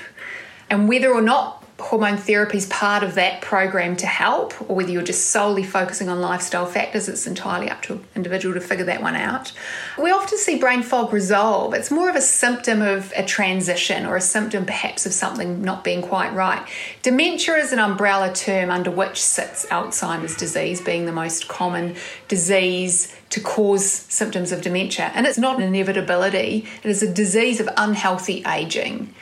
and 0.69 0.89
whether 0.89 1.13
or 1.13 1.23
not 1.23 1.62
hormone 1.83 2.17
therapy 2.17 2.59
is 2.59 2.67
part 2.67 3.03
of 3.03 3.17
that 3.17 3.43
program 3.43 3.97
to 3.97 4.07
help, 4.07 4.59
or 4.71 4.77
whether 4.77 4.91
you're 4.91 5.03
just 5.03 5.31
solely 5.31 5.65
focusing 5.65 6.09
on 6.09 6.21
lifestyle 6.21 6.65
factors, 6.65 7.09
it's 7.09 7.27
entirely 7.27 7.69
up 7.69 7.83
to 7.83 7.95
an 7.95 8.05
individual 8.15 8.55
to 8.55 8.61
figure 8.61 8.85
that 8.85 9.03
one 9.03 9.17
out. 9.17 9.53
We 10.01 10.11
often 10.11 10.39
see 10.39 10.59
brain 10.59 10.83
fog 10.83 11.13
resolve. 11.13 11.75
It's 11.75 11.91
more 11.91 12.09
of 12.09 12.17
a 12.17 12.21
symptom 12.21 12.83
of 12.83 13.13
a 13.17 13.25
transition 13.25 14.07
or 14.07 14.17
a 14.17 14.21
symptom 14.21 14.65
perhaps 14.65 15.07
of 15.07 15.13
something 15.13 15.61
not 15.63 15.83
being 15.83 16.03
quite 16.03 16.33
right. 16.33 16.67
Dementia 17.03 17.57
is 17.57 17.73
an 17.73 17.79
umbrella 17.79 18.33
term 18.33 18.71
under 18.71 18.91
which 18.91 19.21
sits 19.21 19.67
Alzheimer's 19.67 20.37
disease, 20.37 20.81
being 20.81 21.05
the 21.07 21.13
most 21.13 21.49
common 21.49 21.97
disease 22.29 23.15
to 23.31 23.41
cause 23.41 23.85
symptoms 23.85 24.53
of 24.53 24.63
dementia. 24.63 25.11
And 25.15 25.27
it's 25.27 25.39
not 25.39 25.57
an 25.57 25.63
inevitability, 25.63 26.67
it 26.83 26.89
is 26.89 27.03
a 27.03 27.13
disease 27.13 27.61
of 27.61 27.69
unhealthy 27.77 28.45
aging 28.47 29.13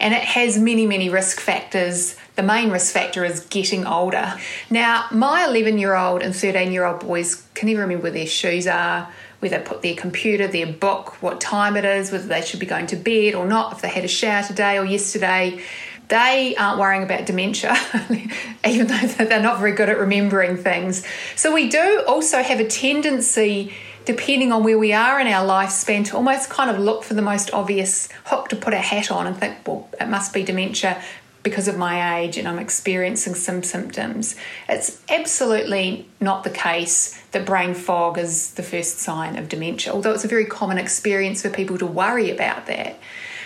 and 0.00 0.14
it 0.14 0.22
has 0.22 0.58
many, 0.58 0.86
many 0.86 1.08
risk 1.08 1.38
factors. 1.38 2.16
The 2.36 2.42
main 2.42 2.70
risk 2.70 2.92
factor 2.92 3.24
is 3.24 3.40
getting 3.40 3.86
older. 3.86 4.34
Now, 4.70 5.06
my 5.12 5.44
11 5.44 5.78
year 5.78 5.94
old 5.94 6.22
and 6.22 6.34
13 6.34 6.72
year 6.72 6.84
old 6.84 7.00
boys 7.00 7.46
can 7.54 7.68
never 7.68 7.82
remember 7.82 8.04
where 8.04 8.12
their 8.12 8.26
shoes 8.26 8.66
are, 8.66 9.10
where 9.40 9.50
they 9.50 9.58
put 9.58 9.82
their 9.82 9.94
computer, 9.94 10.48
their 10.48 10.66
book, 10.66 11.22
what 11.22 11.40
time 11.40 11.76
it 11.76 11.84
is, 11.84 12.10
whether 12.10 12.26
they 12.26 12.40
should 12.40 12.60
be 12.60 12.66
going 12.66 12.86
to 12.88 12.96
bed 12.96 13.34
or 13.34 13.46
not, 13.46 13.74
if 13.74 13.82
they 13.82 13.88
had 13.88 14.04
a 14.04 14.08
shower 14.08 14.42
today 14.42 14.78
or 14.78 14.84
yesterday. 14.84 15.62
They 16.08 16.56
aren't 16.56 16.80
worrying 16.80 17.04
about 17.04 17.26
dementia, 17.26 17.76
even 18.66 18.88
though 18.88 18.96
they're 18.96 19.40
not 19.40 19.60
very 19.60 19.72
good 19.72 19.88
at 19.88 19.96
remembering 19.96 20.56
things. 20.56 21.04
So, 21.36 21.54
we 21.54 21.68
do 21.68 22.02
also 22.08 22.42
have 22.42 22.58
a 22.58 22.66
tendency 22.66 23.72
depending 24.04 24.52
on 24.52 24.64
where 24.64 24.78
we 24.78 24.92
are 24.92 25.20
in 25.20 25.26
our 25.26 25.46
lifespan, 25.46 26.04
to 26.06 26.16
almost 26.16 26.50
kind 26.50 26.70
of 26.70 26.78
look 26.78 27.04
for 27.04 27.14
the 27.14 27.22
most 27.22 27.52
obvious 27.52 28.08
hook 28.26 28.48
to 28.48 28.56
put 28.56 28.74
a 28.74 28.78
hat 28.78 29.10
on 29.10 29.26
and 29.26 29.36
think, 29.36 29.66
well, 29.66 29.88
it 30.00 30.08
must 30.08 30.32
be 30.32 30.42
dementia 30.42 31.02
because 31.42 31.68
of 31.68 31.76
my 31.76 32.18
age 32.18 32.36
and 32.36 32.46
I'm 32.46 32.58
experiencing 32.58 33.34
some 33.34 33.62
symptoms. 33.62 34.36
It's 34.68 35.00
absolutely 35.08 36.06
not 36.20 36.44
the 36.44 36.50
case 36.50 37.20
that 37.32 37.46
brain 37.46 37.74
fog 37.74 38.18
is 38.18 38.52
the 38.54 38.62
first 38.62 38.98
sign 38.98 39.36
of 39.36 39.48
dementia, 39.48 39.92
although 39.92 40.12
it's 40.12 40.24
a 40.24 40.28
very 40.28 40.44
common 40.44 40.76
experience 40.78 41.42
for 41.42 41.50
people 41.50 41.78
to 41.78 41.86
worry 41.86 42.30
about 42.30 42.66
that. 42.66 42.98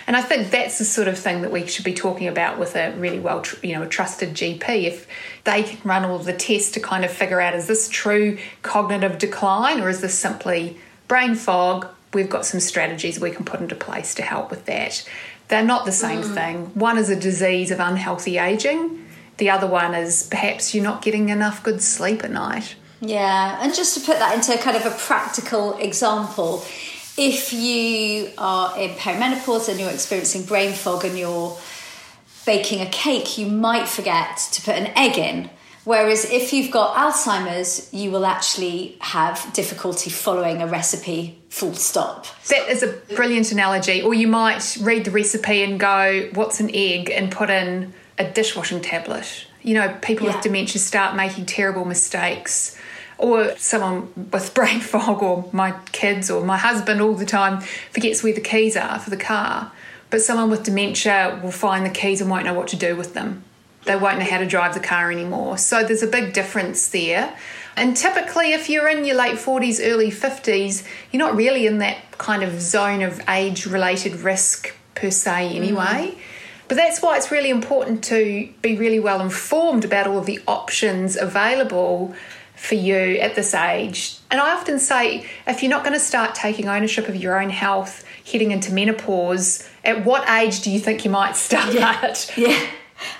And 0.06 0.16
I 0.16 0.22
think 0.22 0.50
that's 0.50 0.78
the 0.78 0.84
sort 0.84 1.08
of 1.08 1.18
thing 1.18 1.42
that 1.42 1.50
we 1.50 1.66
should 1.66 1.84
be 1.84 1.94
talking 1.94 2.28
about 2.28 2.58
with 2.58 2.76
a 2.76 2.94
really 2.96 3.18
well, 3.18 3.44
you 3.62 3.74
know, 3.74 3.82
a 3.82 3.88
trusted 3.88 4.30
GP. 4.30 4.84
If 4.84 5.06
they 5.44 5.62
can 5.62 5.78
run 5.88 6.04
all 6.04 6.18
the 6.18 6.32
tests 6.32 6.70
to 6.72 6.80
kind 6.80 7.04
of 7.04 7.10
figure 7.10 7.40
out 7.40 7.54
is 7.54 7.66
this 7.66 7.88
true 7.88 8.38
cognitive 8.62 9.18
decline 9.18 9.80
or 9.80 9.88
is 9.88 10.00
this 10.00 10.18
simply 10.18 10.78
brain 11.08 11.34
fog? 11.34 11.86
We've 12.12 12.30
got 12.30 12.46
some 12.46 12.60
strategies 12.60 13.18
we 13.18 13.30
can 13.30 13.44
put 13.44 13.60
into 13.60 13.74
place 13.74 14.14
to 14.16 14.22
help 14.22 14.50
with 14.50 14.66
that. 14.66 15.08
They're 15.48 15.64
not 15.64 15.84
the 15.84 15.92
same 15.92 16.22
mm. 16.22 16.34
thing. 16.34 16.66
One 16.74 16.98
is 16.98 17.10
a 17.10 17.16
disease 17.16 17.70
of 17.70 17.80
unhealthy 17.80 18.38
aging. 18.38 19.06
The 19.38 19.50
other 19.50 19.66
one 19.66 19.94
is 19.94 20.22
perhaps 20.24 20.74
you're 20.74 20.84
not 20.84 21.02
getting 21.02 21.28
enough 21.28 21.62
good 21.62 21.82
sleep 21.82 22.22
at 22.24 22.30
night. 22.30 22.76
Yeah, 23.00 23.58
and 23.60 23.74
just 23.74 23.98
to 23.98 24.04
put 24.04 24.18
that 24.18 24.34
into 24.34 24.56
kind 24.62 24.76
of 24.76 24.86
a 24.86 24.96
practical 24.96 25.76
example, 25.78 26.64
if 27.16 27.52
you 27.52 28.30
are 28.38 28.78
in 28.78 28.90
perimenopause 28.90 29.68
and 29.68 29.78
you're 29.78 29.90
experiencing 29.90 30.44
brain 30.44 30.72
fog 30.72 31.04
and 31.04 31.18
you're 31.18 31.56
baking 32.44 32.80
a 32.80 32.86
cake, 32.86 33.38
you 33.38 33.46
might 33.46 33.88
forget 33.88 34.36
to 34.52 34.62
put 34.62 34.74
an 34.74 34.86
egg 34.96 35.18
in. 35.18 35.50
Whereas 35.84 36.24
if 36.30 36.52
you've 36.52 36.70
got 36.70 36.96
Alzheimer's, 36.96 37.92
you 37.92 38.10
will 38.10 38.24
actually 38.24 38.96
have 39.00 39.50
difficulty 39.52 40.08
following 40.10 40.62
a 40.62 40.66
recipe 40.66 41.38
full 41.50 41.74
stop. 41.74 42.26
That 42.48 42.68
is 42.70 42.82
a 42.82 42.88
brilliant 43.14 43.52
analogy. 43.52 44.00
Or 44.00 44.14
you 44.14 44.26
might 44.26 44.78
read 44.80 45.04
the 45.04 45.10
recipe 45.10 45.62
and 45.62 45.78
go, 45.78 46.30
What's 46.32 46.58
an 46.58 46.70
egg? 46.74 47.10
and 47.10 47.30
put 47.30 47.50
in 47.50 47.92
a 48.18 48.24
dishwashing 48.24 48.80
tablet. 48.80 49.46
You 49.62 49.74
know, 49.74 49.96
people 50.00 50.26
yeah. 50.26 50.34
with 50.34 50.42
dementia 50.42 50.80
start 50.80 51.16
making 51.16 51.46
terrible 51.46 51.84
mistakes 51.84 52.78
or 53.18 53.56
someone 53.56 54.30
with 54.30 54.54
brain 54.54 54.80
fog, 54.92 55.22
or 55.22 55.48
my 55.52 55.72
kids, 55.92 56.30
or 56.30 56.44
my 56.44 56.56
husband 56.56 57.00
all 57.00 57.14
the 57.14 57.26
time 57.26 57.60
forgets 57.90 58.22
where 58.22 58.32
the 58.32 58.40
keys 58.40 58.76
are 58.76 58.98
for 58.98 59.10
the 59.10 59.16
car. 59.16 59.72
But 60.10 60.22
someone 60.22 60.50
with 60.50 60.62
dementia 60.62 61.40
will 61.42 61.50
find 61.50 61.84
the 61.84 61.90
keys 61.90 62.20
and 62.20 62.30
won't 62.30 62.44
know 62.44 62.54
what 62.54 62.68
to 62.68 62.76
do 62.76 62.94
with 62.94 63.14
them. 63.14 63.44
They 63.84 63.96
won't 63.96 64.18
know 64.18 64.24
how 64.24 64.38
to 64.38 64.46
drive 64.46 64.74
the 64.74 64.80
car 64.80 65.10
anymore. 65.10 65.58
So 65.58 65.82
there's 65.82 66.02
a 66.02 66.06
big 66.06 66.32
difference 66.32 66.88
there. 66.88 67.36
And 67.76 67.96
typically, 67.96 68.52
if 68.52 68.68
you're 68.70 68.88
in 68.88 69.04
your 69.04 69.16
late 69.16 69.36
40s, 69.36 69.80
early 69.82 70.10
50s, 70.10 70.86
you're 71.10 71.18
not 71.18 71.34
really 71.34 71.66
in 71.66 71.78
that 71.78 71.98
kind 72.18 72.42
of 72.42 72.60
zone 72.60 73.02
of 73.02 73.20
age 73.28 73.66
related 73.66 74.20
risk 74.20 74.74
per 74.94 75.10
se, 75.10 75.56
anyway. 75.56 76.12
Mm. 76.12 76.18
But 76.68 76.76
that's 76.76 77.02
why 77.02 77.16
it's 77.16 77.30
really 77.30 77.50
important 77.50 78.04
to 78.04 78.48
be 78.62 78.76
really 78.76 79.00
well 79.00 79.20
informed 79.20 79.84
about 79.84 80.06
all 80.06 80.18
of 80.18 80.26
the 80.26 80.40
options 80.46 81.16
available 81.16 82.14
for 82.54 82.74
you 82.74 83.18
at 83.18 83.34
this 83.34 83.54
age. 83.54 84.18
And 84.30 84.40
I 84.40 84.54
often 84.54 84.78
say 84.78 85.26
if 85.46 85.62
you're 85.62 85.70
not 85.70 85.84
going 85.84 85.94
to 85.94 86.00
start 86.00 86.34
taking 86.34 86.68
ownership 86.68 87.08
of 87.08 87.16
your 87.16 87.40
own 87.40 87.50
health 87.50 88.04
heading 88.30 88.52
into 88.52 88.72
menopause, 88.72 89.68
at 89.84 90.04
what 90.04 90.28
age 90.28 90.62
do 90.62 90.70
you 90.70 90.78
think 90.78 91.04
you 91.04 91.10
might 91.10 91.36
start? 91.36 91.74
Yeah. 91.74 92.14
yeah. 92.36 92.66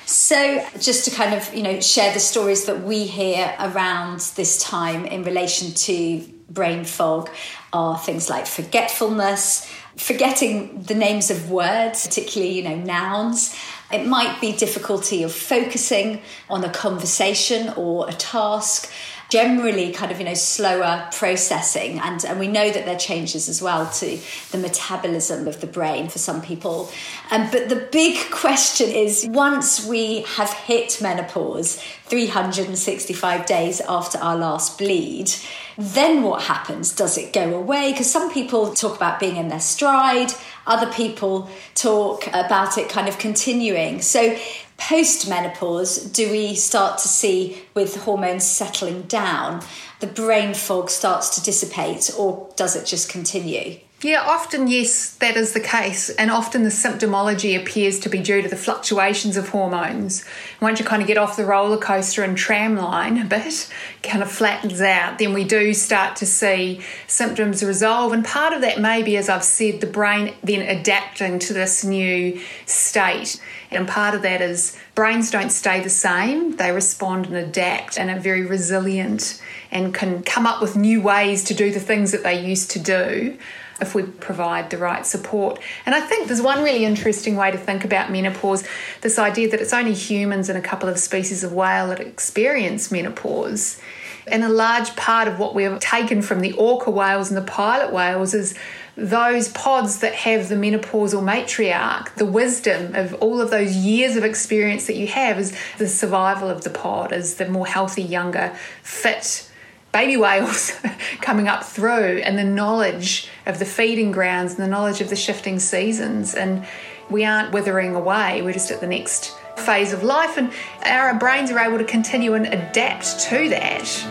So, 0.07 0.65
just 0.79 1.05
to 1.07 1.11
kind 1.11 1.35
of, 1.35 1.53
you 1.53 1.63
know, 1.63 1.81
share 1.81 2.13
the 2.15 2.21
stories 2.21 2.67
that 2.67 2.83
we 2.83 3.07
hear 3.07 3.55
around 3.59 4.21
this 4.37 4.63
time 4.63 5.05
in 5.05 5.25
relation 5.25 5.73
to 5.73 6.27
brain 6.49 6.85
fog 6.85 7.29
are 7.73 7.99
things 7.99 8.31
like 8.31 8.47
forgetfulness, 8.47 9.71
forgetting 9.97 10.83
the 10.83 10.95
names 10.95 11.31
of 11.31 11.51
words, 11.51 12.07
particularly, 12.07 12.55
you 12.55 12.63
know, 12.63 12.77
nouns. 12.77 13.57
It 13.93 14.07
might 14.07 14.41
be 14.41 14.53
difficulty 14.53 15.23
of 15.23 15.33
focusing 15.33 16.23
on 16.49 16.65
a 16.65 16.71
conversation 16.71 17.73
or 17.77 18.09
a 18.09 18.13
task 18.13 18.91
generally 19.35 19.91
kind 19.91 20.13
of 20.13 20.21
you 20.21 20.25
know 20.25 20.33
slower 20.33 21.09
processing 21.11 21.99
and 21.99 22.25
and 22.25 22.39
we 22.39 22.47
know 22.47 22.71
that 22.71 22.85
there 22.85 22.95
are 22.95 22.99
changes 22.99 23.49
as 23.49 23.61
well 23.61 23.91
to 23.91 24.17
the 24.53 24.59
metabolism 24.59 25.49
of 25.49 25.61
the 25.61 25.67
brain 25.67 26.09
for 26.09 26.21
some 26.21 26.41
people. 26.41 26.89
Um, 27.33 27.49
but 27.51 27.69
the 27.69 27.89
big 27.91 28.31
question 28.31 28.89
is 28.91 29.27
once 29.29 29.85
we 29.85 30.23
have 30.37 30.53
hit 30.53 31.03
menopause 31.03 31.83
365 32.05 33.45
days 33.45 33.81
after 33.81 34.19
our 34.19 34.37
last 34.37 34.79
bleed 34.79 35.33
then 35.77 36.23
what 36.23 36.43
happens? 36.43 36.95
Does 36.95 37.19
it 37.19 37.33
go 37.33 37.55
away? 37.55 37.91
Because 37.91 38.11
some 38.11 38.33
people 38.33 38.75
talk 38.75 38.95
about 38.97 39.19
being 39.19 39.37
in 39.37 39.49
their 39.49 39.61
stride. 39.61 40.33
Other 40.67 40.91
people 40.93 41.51
talk 41.75 42.29
about 42.29 42.79
it 42.79 42.89
kind 42.89 43.09
of 43.09 43.19
continuing. 43.19 44.01
So 44.01 44.37
post 44.77 45.29
menopause 45.29 45.99
do 46.11 46.31
we 46.31 46.55
start 46.55 46.99
to 46.99 47.09
see 47.09 47.63
with 47.75 47.97
hormones 48.03 48.45
settling 48.45 49.03
down 49.03 49.63
the 50.01 50.07
brain 50.07 50.53
fog 50.53 50.91
starts 50.91 51.37
to 51.37 51.43
dissipate 51.43 52.11
or 52.19 52.51
does 52.57 52.75
it 52.77 52.85
just 52.85 53.09
continue 53.09 53.79
yeah, 54.05 54.21
often, 54.21 54.69
yes, 54.69 55.15
that 55.17 55.35
is 55.35 55.55
the 55.55 55.61
case. 55.61 56.11
And 56.11 56.31
often 56.31 56.63
the 56.63 56.69
symptomology 56.69 57.59
appears 57.59 57.99
to 58.01 58.11
be 58.11 58.19
due 58.19 58.43
to 58.43 58.49
the 58.49 58.57
fluctuations 58.57 59.39
of 59.39 59.49
hormones. 59.49 60.27
Once 60.61 60.79
you 60.79 60.85
kind 60.85 61.01
of 61.01 61.09
get 61.09 61.17
off 61.17 61.39
the 61.39 61.47
roller 61.47 61.79
coaster 61.79 62.23
and 62.23 62.37
tram 62.37 62.77
line 62.77 63.17
a 63.17 63.25
bit, 63.25 63.67
kind 64.03 64.23
of 64.23 64.31
flattens 64.31 64.83
out, 64.83 65.19
then 65.19 65.33
we 65.33 65.43
do 65.43 65.73
start 65.73 66.17
to 66.17 66.27
see 66.27 66.83
symptoms 67.07 67.65
resolve. 67.65 68.13
And 68.13 68.23
part 68.23 68.53
of 68.53 68.61
that 68.61 68.79
may 68.79 69.03
be, 69.03 69.17
as 69.17 69.31
I've 69.31 69.43
said, 69.43 69.81
the 69.81 69.87
brain 69.87 70.35
then 70.43 70.61
adapting 70.61 71.39
to 71.39 71.55
this 71.55 71.83
new 71.83 72.39
state. 72.67 73.41
And 73.71 73.89
part 73.89 74.15
of 74.15 74.21
that 74.21 74.43
is 74.43 74.79
brains 74.95 75.31
don't 75.31 75.51
stay 75.51 75.81
the 75.81 75.89
same, 75.89 76.57
they 76.57 76.73
respond 76.73 77.27
and 77.27 77.37
adapt 77.37 77.99
and 77.99 78.11
are 78.11 78.21
very 78.21 78.45
resilient 78.45 79.41
and 79.71 79.95
can 79.95 80.23
come 80.23 80.47
up 80.47 80.61
with 80.61 80.77
new 80.77 81.01
ways 81.01 81.43
to 81.45 81.55
do 81.55 81.73
the 81.73 81.81
things 81.81 82.13
that 82.13 82.23
they 82.23 82.47
used 82.47 82.71
to 82.73 82.79
do 82.79 83.39
if 83.85 83.95
we 83.95 84.03
provide 84.03 84.71
the 84.71 84.79
right 84.79 85.07
support. 85.07 85.61
And 85.87 85.95
I 85.95 86.01
think 86.01 86.27
there's 86.27 86.43
one 86.43 86.63
really 86.65 86.85
interesting 86.85 87.37
way 87.37 87.51
to 87.51 87.59
think 87.59 87.85
about 87.85 88.11
menopause 88.11 88.65
this 89.03 89.19
idea 89.19 89.49
that 89.51 89.61
it's 89.61 89.73
only 89.73 89.95
humans 89.95 90.49
and 90.49 90.59
a 90.59 90.63
couple 90.63 90.89
of 90.89 90.99
species 90.99 91.45
of 91.45 91.53
whale 91.53 91.89
that 91.89 92.01
experience 92.01 92.91
menopause. 92.91 93.81
And 94.27 94.43
a 94.43 94.49
large 94.49 94.97
part 94.97 95.29
of 95.29 95.39
what 95.39 95.55
we've 95.55 95.79
taken 95.81 96.23
from 96.23 96.41
the 96.41 96.53
orca 96.53 96.91
whales 96.91 97.31
and 97.31 97.37
the 97.37 97.51
pilot 97.51 97.93
whales 97.93 98.33
is 98.33 98.55
those 98.97 99.49
pods 99.49 99.99
that 100.01 100.15
have 100.15 100.49
the 100.49 100.55
menopausal 100.55 101.23
matriarch, 101.23 102.15
the 102.15 102.25
wisdom 102.25 102.95
of 102.95 103.15
all 103.15 103.41
of 103.41 103.51
those 103.51 103.75
years 103.77 104.17
of 104.17 104.25
experience 104.25 104.87
that 104.87 104.97
you 104.97 105.09
have 105.09 105.39
is 105.39 105.57
the 105.79 105.89
survival 105.89 106.49
of 106.49 106.63
the 106.63 106.71
pod, 106.71 107.13
is 107.13 107.35
the 107.37 107.49
more 107.49 107.67
healthy, 107.67 108.03
younger, 108.03 108.57
fit 108.83 109.51
baby 109.95 110.17
whales 110.17 110.73
coming 111.21 111.47
up 111.47 111.65
through 111.65 112.19
and 112.25 112.37
the 112.37 112.45
knowledge 112.45 113.29
of 113.47 113.61
the 113.61 113.65
feeding 113.65 114.11
grounds 114.11 114.55
and 114.55 114.61
the 114.61 114.69
knowledge 114.69 115.01
of 115.01 115.09
the 115.09 115.17
shifting 115.17 115.61
seasons. 115.61 116.35
And 116.35 116.67
we 117.09 117.25
aren't 117.25 117.53
withering 117.53 117.95
away, 117.95 118.43
we're 118.43 118.53
just 118.53 118.73
at 118.73 118.81
the 118.81 118.89
next 118.89 119.39
phase 119.57 119.93
of 119.93 120.03
life, 120.03 120.37
and 120.37 120.53
our 120.85 121.15
brains 121.15 121.51
are 121.53 121.59
able 121.61 121.79
to 121.79 121.85
continue 121.85 122.35
and 122.35 122.47
adapt 122.47 123.21
to 123.21 123.49
that. 123.51 124.05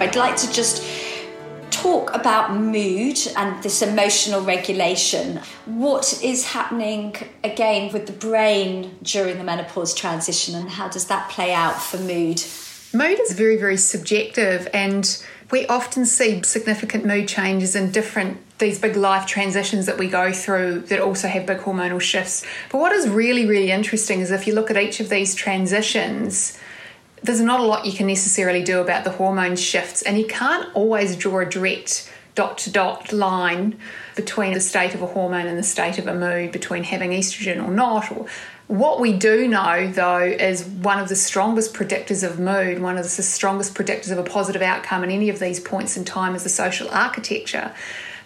I'd 0.00 0.16
like 0.16 0.36
to 0.38 0.52
just 0.52 0.82
talk 1.82 2.14
about 2.14 2.54
mood 2.54 3.18
and 3.36 3.60
this 3.62 3.82
emotional 3.82 4.40
regulation. 4.40 5.40
What 5.66 6.22
is 6.22 6.46
happening 6.46 7.16
again 7.42 7.92
with 7.92 8.06
the 8.06 8.12
brain 8.12 8.96
during 9.02 9.38
the 9.38 9.44
menopause 9.44 9.92
transition, 9.92 10.54
and 10.54 10.70
how 10.70 10.88
does 10.88 11.06
that 11.06 11.28
play 11.28 11.52
out 11.52 11.82
for 11.82 11.98
mood? 11.98 12.40
Mood 12.94 13.18
is 13.20 13.32
very, 13.32 13.56
very 13.56 13.76
subjective, 13.76 14.68
and 14.72 15.24
we 15.50 15.66
often 15.66 16.06
see 16.06 16.42
significant 16.44 17.04
mood 17.04 17.26
changes 17.26 17.74
in 17.74 17.90
different 17.90 18.38
these 18.58 18.78
big 18.78 18.94
life 18.94 19.26
transitions 19.26 19.86
that 19.86 19.98
we 19.98 20.06
go 20.06 20.32
through 20.32 20.78
that 20.82 21.00
also 21.00 21.26
have 21.26 21.46
big 21.46 21.58
hormonal 21.58 22.00
shifts. 22.00 22.46
But 22.70 22.78
what 22.78 22.92
is 22.92 23.08
really, 23.08 23.44
really 23.44 23.72
interesting 23.72 24.20
is 24.20 24.30
if 24.30 24.46
you 24.46 24.54
look 24.54 24.70
at 24.70 24.76
each 24.76 25.00
of 25.00 25.08
these 25.08 25.34
transitions, 25.34 26.56
there's 27.22 27.40
not 27.40 27.60
a 27.60 27.64
lot 27.64 27.86
you 27.86 27.92
can 27.92 28.06
necessarily 28.06 28.62
do 28.62 28.80
about 28.80 29.04
the 29.04 29.10
hormone 29.10 29.56
shifts, 29.56 30.02
and 30.02 30.18
you 30.18 30.26
can't 30.26 30.68
always 30.74 31.16
draw 31.16 31.40
a 31.40 31.46
direct 31.46 32.10
dot 32.34 32.58
to 32.58 32.70
dot 32.70 33.12
line 33.12 33.78
between 34.16 34.54
the 34.54 34.60
state 34.60 34.94
of 34.94 35.02
a 35.02 35.06
hormone 35.06 35.46
and 35.46 35.58
the 35.58 35.62
state 35.62 35.98
of 35.98 36.06
a 36.06 36.14
mood, 36.14 36.50
between 36.52 36.84
having 36.84 37.10
estrogen 37.10 37.62
or 37.62 37.70
not. 37.70 38.10
Or 38.10 38.26
what 38.66 39.00
we 39.00 39.12
do 39.12 39.46
know, 39.46 39.90
though, 39.90 40.22
is 40.22 40.64
one 40.64 40.98
of 40.98 41.08
the 41.08 41.16
strongest 41.16 41.74
predictors 41.74 42.26
of 42.26 42.40
mood, 42.40 42.80
one 42.80 42.96
of 42.96 43.04
the 43.04 43.22
strongest 43.22 43.74
predictors 43.74 44.10
of 44.10 44.18
a 44.18 44.24
positive 44.24 44.62
outcome 44.62 45.04
in 45.04 45.10
any 45.10 45.28
of 45.28 45.38
these 45.38 45.60
points 45.60 45.96
in 45.96 46.04
time 46.04 46.34
is 46.34 46.42
the 46.42 46.48
social 46.48 46.88
architecture 46.90 47.72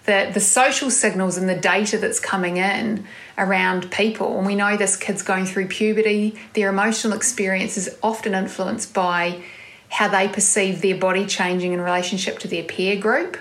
the, 0.07 0.31
the 0.33 0.41
social 0.41 0.91
signals 0.91 1.37
and 1.37 1.49
the 1.49 1.57
data 1.57 1.99
that's 1.99 2.21
coming 2.21 2.57
in 2.57 3.05
around 3.37 3.91
people. 3.91 4.39
And 4.39 4.47
we 4.47 4.55
know 4.55 4.77
this 4.77 4.97
kids 4.97 5.23
going 5.23 5.47
through 5.47 5.67
puberty, 5.67 6.39
their 6.55 6.71
emotional 6.71 7.13
experience 7.17 7.77
is 7.77 7.97
often 8.03 8.35
influenced 8.35 8.95
by 8.95 9.43
how 9.91 10.09
they 10.09 10.29
perceive 10.29 10.81
their 10.81 10.97
body 10.97 11.27
changing 11.27 11.73
in 11.73 11.81
relationship 11.81 12.39
to 12.41 12.49
their 12.49 12.63
peer 12.63 12.97
group. 12.97 13.37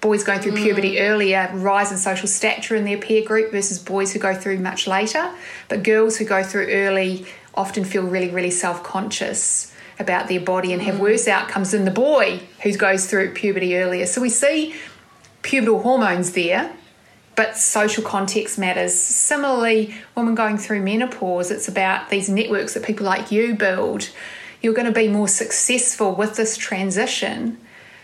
Boys 0.00 0.24
going 0.24 0.40
through 0.40 0.52
mm. 0.52 0.62
puberty 0.62 1.00
earlier 1.00 1.50
rise 1.54 1.92
in 1.92 1.98
social 1.98 2.26
stature 2.26 2.74
in 2.74 2.84
their 2.84 2.96
peer 2.96 3.22
group 3.22 3.50
versus 3.50 3.78
boys 3.78 4.12
who 4.12 4.18
go 4.18 4.34
through 4.34 4.58
much 4.58 4.86
later. 4.86 5.30
But 5.68 5.82
girls 5.82 6.16
who 6.16 6.24
go 6.24 6.42
through 6.42 6.68
early 6.70 7.26
often 7.54 7.84
feel 7.84 8.04
really, 8.04 8.30
really 8.30 8.50
self 8.50 8.82
conscious 8.82 9.74
about 9.98 10.28
their 10.28 10.40
body 10.40 10.72
and 10.72 10.80
have 10.82 10.94
mm. 10.94 11.00
worse 11.00 11.28
outcomes 11.28 11.72
than 11.72 11.84
the 11.84 11.90
boy 11.90 12.40
who 12.62 12.74
goes 12.74 13.08
through 13.08 13.34
puberty 13.34 13.76
earlier. 13.76 14.06
So 14.06 14.20
we 14.20 14.30
see 14.30 14.74
pubertal 15.42 15.82
hormones 15.82 16.32
there, 16.32 16.72
but 17.36 17.56
social 17.56 18.02
context 18.02 18.58
matters. 18.58 18.94
Similarly, 18.94 19.94
women 20.14 20.34
going 20.34 20.58
through 20.58 20.82
menopause, 20.82 21.50
it's 21.50 21.68
about 21.68 22.10
these 22.10 22.28
networks 22.28 22.74
that 22.74 22.84
people 22.84 23.06
like 23.06 23.32
you 23.32 23.54
build. 23.54 24.10
You're 24.60 24.74
going 24.74 24.86
to 24.86 24.92
be 24.92 25.08
more 25.08 25.28
successful 25.28 26.14
with 26.14 26.36
this 26.36 26.56
transition 26.56 27.58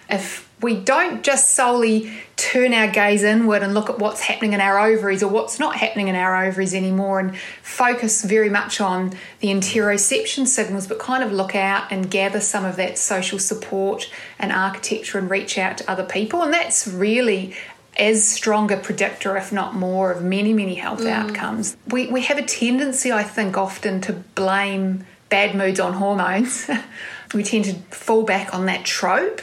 if 0.08 0.48
we 0.62 0.74
don't 0.80 1.22
just 1.22 1.54
solely 1.54 2.12
turn 2.46 2.72
our 2.72 2.86
gaze 2.86 3.24
inward 3.24 3.62
and 3.62 3.74
look 3.74 3.90
at 3.90 3.98
what's 3.98 4.20
happening 4.20 4.52
in 4.52 4.60
our 4.60 4.78
ovaries 4.78 5.20
or 5.20 5.28
what's 5.28 5.58
not 5.58 5.74
happening 5.76 6.06
in 6.06 6.14
our 6.14 6.46
ovaries 6.46 6.74
anymore 6.74 7.18
and 7.18 7.36
focus 7.60 8.24
very 8.24 8.48
much 8.48 8.80
on 8.80 9.12
the 9.40 9.48
interoception 9.48 10.46
signals, 10.46 10.86
but 10.86 11.00
kind 11.00 11.24
of 11.24 11.32
look 11.32 11.56
out 11.56 11.90
and 11.90 12.08
gather 12.08 12.40
some 12.40 12.64
of 12.64 12.76
that 12.76 12.98
social 12.98 13.40
support 13.40 14.08
and 14.38 14.52
architecture 14.52 15.18
and 15.18 15.28
reach 15.28 15.58
out 15.58 15.76
to 15.78 15.90
other 15.90 16.04
people. 16.04 16.40
And 16.42 16.52
that's 16.52 16.86
really 16.86 17.56
as 17.98 18.24
strong 18.24 18.70
a 18.70 18.76
predictor, 18.76 19.36
if 19.36 19.52
not 19.52 19.74
more, 19.74 20.12
of 20.12 20.22
many, 20.22 20.52
many 20.52 20.76
health 20.76 21.00
mm. 21.00 21.10
outcomes. 21.10 21.76
We, 21.88 22.06
we 22.08 22.20
have 22.22 22.38
a 22.38 22.44
tendency, 22.44 23.10
I 23.10 23.24
think, 23.24 23.56
often 23.56 24.00
to 24.02 24.12
blame 24.12 25.04
bad 25.30 25.56
moods 25.56 25.80
on 25.80 25.94
hormones. 25.94 26.70
we 27.34 27.42
tend 27.42 27.64
to 27.64 27.74
fall 27.90 28.22
back 28.22 28.54
on 28.54 28.66
that 28.66 28.84
trope 28.84 29.40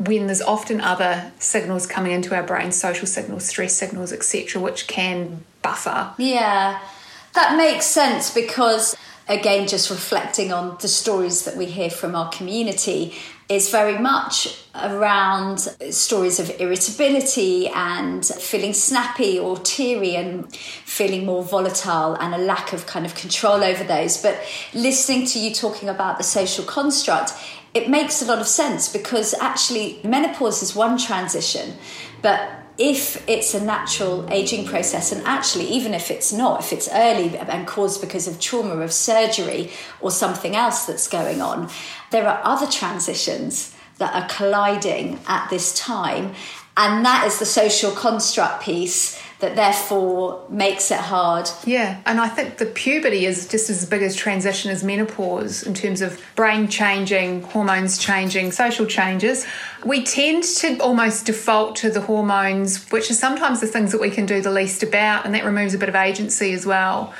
when 0.00 0.26
there's 0.26 0.42
often 0.42 0.80
other 0.80 1.30
signals 1.38 1.86
coming 1.86 2.12
into 2.12 2.34
our 2.34 2.42
brain, 2.42 2.72
social 2.72 3.06
signals, 3.06 3.46
stress 3.46 3.74
signals, 3.74 4.12
etc., 4.12 4.60
which 4.60 4.86
can 4.86 5.44
buffer. 5.62 6.14
Yeah, 6.16 6.80
that 7.34 7.56
makes 7.56 7.86
sense 7.86 8.32
because, 8.32 8.96
again, 9.28 9.68
just 9.68 9.90
reflecting 9.90 10.52
on 10.52 10.78
the 10.80 10.88
stories 10.88 11.44
that 11.44 11.56
we 11.56 11.66
hear 11.66 11.90
from 11.90 12.14
our 12.14 12.30
community, 12.30 13.14
is 13.50 13.68
very 13.68 13.98
much 13.98 14.64
around 14.76 15.58
stories 15.90 16.38
of 16.38 16.48
irritability 16.60 17.66
and 17.66 18.24
feeling 18.24 18.72
snappy 18.72 19.40
or 19.40 19.58
teary 19.58 20.14
and 20.14 20.54
feeling 20.54 21.26
more 21.26 21.42
volatile 21.42 22.14
and 22.14 22.32
a 22.32 22.38
lack 22.38 22.72
of 22.72 22.86
kind 22.86 23.04
of 23.04 23.12
control 23.16 23.64
over 23.64 23.82
those. 23.82 24.22
But 24.22 24.40
listening 24.72 25.26
to 25.26 25.40
you 25.40 25.52
talking 25.52 25.88
about 25.88 26.16
the 26.16 26.22
social 26.22 26.64
construct, 26.64 27.32
it 27.74 27.88
makes 27.88 28.20
a 28.22 28.26
lot 28.26 28.38
of 28.38 28.46
sense 28.46 28.92
because 28.92 29.34
actually 29.34 30.00
menopause 30.02 30.62
is 30.62 30.74
one 30.74 30.98
transition, 30.98 31.74
but 32.22 32.60
if 32.80 33.28
it's 33.28 33.52
a 33.52 33.62
natural 33.62 34.26
aging 34.30 34.64
process, 34.64 35.12
and 35.12 35.22
actually, 35.26 35.66
even 35.66 35.92
if 35.92 36.10
it's 36.10 36.32
not, 36.32 36.60
if 36.60 36.72
it's 36.72 36.88
early 36.90 37.36
and 37.36 37.66
caused 37.66 38.00
because 38.00 38.26
of 38.26 38.40
trauma 38.40 38.76
of 38.76 38.90
surgery 38.90 39.70
or 40.00 40.10
something 40.10 40.56
else 40.56 40.86
that's 40.86 41.06
going 41.06 41.42
on, 41.42 41.68
there 42.10 42.26
are 42.26 42.40
other 42.42 42.66
transitions 42.66 43.76
that 43.98 44.14
are 44.14 44.26
colliding 44.34 45.20
at 45.26 45.50
this 45.50 45.78
time. 45.78 46.32
And 46.74 47.04
that 47.04 47.26
is 47.26 47.38
the 47.38 47.44
social 47.44 47.90
construct 47.90 48.62
piece 48.62 49.19
that 49.40 49.56
therefore 49.56 50.44
makes 50.48 50.90
it 50.90 50.98
hard. 50.98 51.48
Yeah, 51.64 52.00
and 52.06 52.20
I 52.20 52.28
think 52.28 52.58
the 52.58 52.66
puberty 52.66 53.24
is 53.24 53.48
just 53.48 53.70
as 53.70 53.84
big 53.86 54.02
a 54.02 54.12
transition 54.12 54.70
as 54.70 54.84
menopause 54.84 55.62
in 55.62 55.74
terms 55.74 56.02
of 56.02 56.22
brain 56.36 56.68
changing, 56.68 57.42
hormones 57.42 57.98
changing, 57.98 58.52
social 58.52 58.86
changes. 58.86 59.46
We 59.84 60.04
tend 60.04 60.44
to 60.44 60.78
almost 60.78 61.26
default 61.26 61.76
to 61.76 61.90
the 61.90 62.02
hormones, 62.02 62.90
which 62.90 63.10
are 63.10 63.14
sometimes 63.14 63.60
the 63.60 63.66
things 63.66 63.92
that 63.92 64.00
we 64.00 64.10
can 64.10 64.26
do 64.26 64.42
the 64.42 64.50
least 64.50 64.82
about, 64.82 65.24
and 65.24 65.34
that 65.34 65.44
removes 65.44 65.74
a 65.74 65.78
bit 65.78 65.88
of 65.88 65.94
agency 65.94 66.52
as 66.52 66.66
well. 66.66 67.14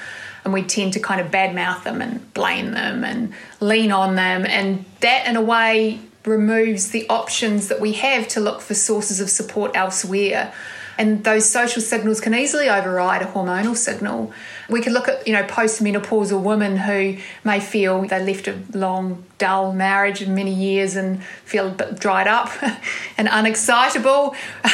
And 0.44 0.52
we 0.54 0.62
tend 0.62 0.94
to 0.94 1.00
kind 1.00 1.20
of 1.20 1.30
badmouth 1.30 1.84
them 1.84 2.00
and 2.00 2.32
blame 2.32 2.72
them 2.72 3.04
and 3.04 3.32
lean 3.60 3.92
on 3.92 4.14
them, 4.14 4.44
and 4.46 4.84
that 5.00 5.26
in 5.26 5.36
a 5.36 5.42
way 5.42 6.00
removes 6.26 6.90
the 6.90 7.08
options 7.08 7.68
that 7.68 7.80
we 7.80 7.92
have 7.92 8.28
to 8.28 8.40
look 8.40 8.60
for 8.60 8.74
sources 8.74 9.20
of 9.20 9.30
support 9.30 9.70
elsewhere 9.74 10.52
and 11.00 11.24
those 11.24 11.48
social 11.48 11.80
signals 11.80 12.20
can 12.20 12.34
easily 12.34 12.68
override 12.68 13.22
a 13.22 13.24
hormonal 13.24 13.74
signal. 13.74 14.34
We 14.68 14.82
could 14.82 14.92
look 14.92 15.08
at, 15.08 15.26
you 15.26 15.32
know, 15.32 15.44
postmenopausal 15.44 16.42
women 16.42 16.76
who 16.76 17.16
may 17.42 17.58
feel 17.58 18.02
they 18.02 18.22
left 18.22 18.46
a 18.48 18.58
long, 18.74 19.24
dull 19.38 19.72
marriage 19.72 20.20
in 20.20 20.34
many 20.34 20.52
years 20.52 20.96
and 20.96 21.24
feel 21.24 21.68
a 21.68 21.70
bit 21.70 21.98
dried 21.98 22.28
up 22.28 22.50
and 23.16 23.28
unexcitable. 23.28 24.36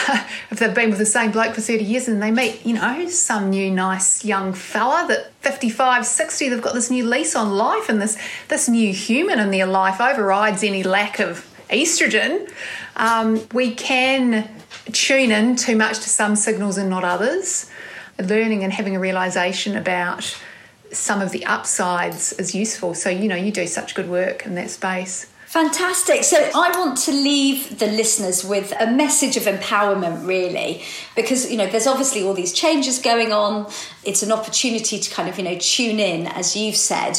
if 0.50 0.58
they've 0.58 0.74
been 0.74 0.90
with 0.90 0.98
the 0.98 1.06
same 1.06 1.30
bloke 1.30 1.54
for 1.54 1.60
30 1.60 1.84
years 1.84 2.08
and 2.08 2.20
they 2.20 2.32
meet, 2.32 2.66
you 2.66 2.74
know, 2.74 3.08
some 3.08 3.50
new 3.50 3.70
nice 3.70 4.24
young 4.24 4.52
fella 4.52 5.06
that 5.06 5.32
55, 5.42 6.04
60, 6.04 6.48
they've 6.48 6.60
got 6.60 6.74
this 6.74 6.90
new 6.90 7.08
lease 7.08 7.36
on 7.36 7.52
life 7.52 7.88
and 7.88 8.02
this, 8.02 8.18
this 8.48 8.68
new 8.68 8.92
human 8.92 9.38
in 9.38 9.52
their 9.52 9.66
life 9.66 10.00
overrides 10.00 10.64
any 10.64 10.82
lack 10.82 11.20
of 11.20 11.48
estrogen. 11.70 12.50
Um, 12.96 13.46
we 13.52 13.76
can 13.76 14.48
tune 14.92 15.30
in 15.30 15.56
too 15.56 15.76
much 15.76 15.98
to 16.00 16.08
some 16.08 16.36
signals 16.36 16.78
and 16.78 16.88
not 16.88 17.04
others. 17.04 17.70
Learning 18.18 18.64
and 18.64 18.72
having 18.72 18.96
a 18.96 19.00
realization 19.00 19.76
about 19.76 20.36
some 20.92 21.20
of 21.20 21.32
the 21.32 21.44
upsides 21.44 22.32
is 22.34 22.54
useful. 22.54 22.94
So, 22.94 23.10
you 23.10 23.28
know, 23.28 23.36
you 23.36 23.52
do 23.52 23.66
such 23.66 23.94
good 23.94 24.08
work 24.08 24.46
in 24.46 24.54
that 24.54 24.70
space. 24.70 25.26
Fantastic. 25.56 26.22
So 26.22 26.36
I 26.36 26.70
want 26.78 26.98
to 26.98 27.12
leave 27.12 27.78
the 27.78 27.86
listeners 27.86 28.44
with 28.44 28.74
a 28.78 28.90
message 28.90 29.38
of 29.38 29.44
empowerment, 29.44 30.26
really, 30.26 30.82
because, 31.14 31.50
you 31.50 31.56
know, 31.56 31.66
there's 31.66 31.86
obviously 31.86 32.22
all 32.22 32.34
these 32.34 32.52
changes 32.52 32.98
going 32.98 33.32
on. 33.32 33.72
It's 34.04 34.22
an 34.22 34.32
opportunity 34.32 34.98
to 34.98 35.10
kind 35.10 35.30
of, 35.30 35.38
you 35.38 35.44
know, 35.44 35.56
tune 35.58 35.98
in, 35.98 36.26
as 36.26 36.56
you've 36.56 36.76
said, 36.76 37.18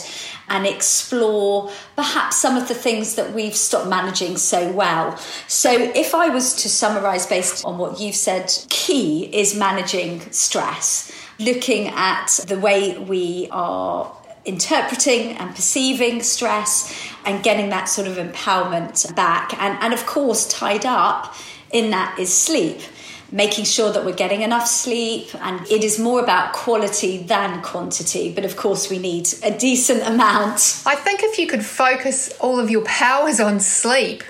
and 0.50 0.68
explore 0.68 1.72
perhaps 1.96 2.38
some 2.38 2.58
of 2.58 2.68
the 2.68 2.76
things 2.76 3.16
that 3.16 3.34
we've 3.34 3.56
stopped 3.56 3.88
managing 3.88 4.38
so 4.38 4.72
well. 4.72 5.18
So 5.48 5.72
if 5.72 6.14
I 6.14 6.30
was 6.30 6.54
to 6.62 6.70
summarize 6.70 7.26
based 7.26 7.66
on 7.66 7.80
what 7.80 8.00
you've 8.00 8.14
said, 8.14 8.54
key 8.70 9.32
is 9.34 9.56
managing 9.56 10.32
stress 10.32 11.12
looking 11.40 11.88
at 11.88 12.28
the 12.48 12.60
way 12.60 12.98
we 12.98 13.48
are 13.52 14.12
interpreting 14.48 15.38
and 15.38 15.54
perceiving 15.54 16.24
stress 16.24 17.12
and 17.26 17.44
getting 17.44 17.70
that 17.70 17.86
sort 17.86 18.08
of 18.08 18.18
empowerment 18.18 19.14
back. 19.16 19.54
And, 19.62 19.78
and 19.82 19.94
of 19.94 20.06
course, 20.06 20.48
tied 20.48 20.86
up 20.86 21.36
in 21.72 21.92
that 21.92 22.18
is 22.18 22.34
sleep. 22.34 22.80
making 23.32 23.66
sure 23.66 23.92
that 23.92 24.06
we're 24.06 24.16
getting 24.16 24.42
enough 24.42 24.68
sleep. 24.68 25.30
And 25.42 25.66
it 25.70 25.84
is 25.84 26.00
more 26.00 26.22
about 26.22 26.54
quality 26.54 27.18
than 27.18 27.62
quantity. 27.62 28.34
But 28.34 28.46
of 28.46 28.56
course, 28.56 28.90
we 28.90 29.00
need 29.00 29.28
a 29.44 29.58
decent 29.58 30.04
amount. 30.04 30.82
I 30.86 30.96
think 30.96 31.24
if 31.24 31.38
you 31.38 31.48
could 31.48 31.66
focus 31.66 32.34
all 32.40 32.60
of 32.60 32.70
your 32.70 32.86
powers 32.86 33.40
on 33.40 33.60
sleep, 33.60 34.24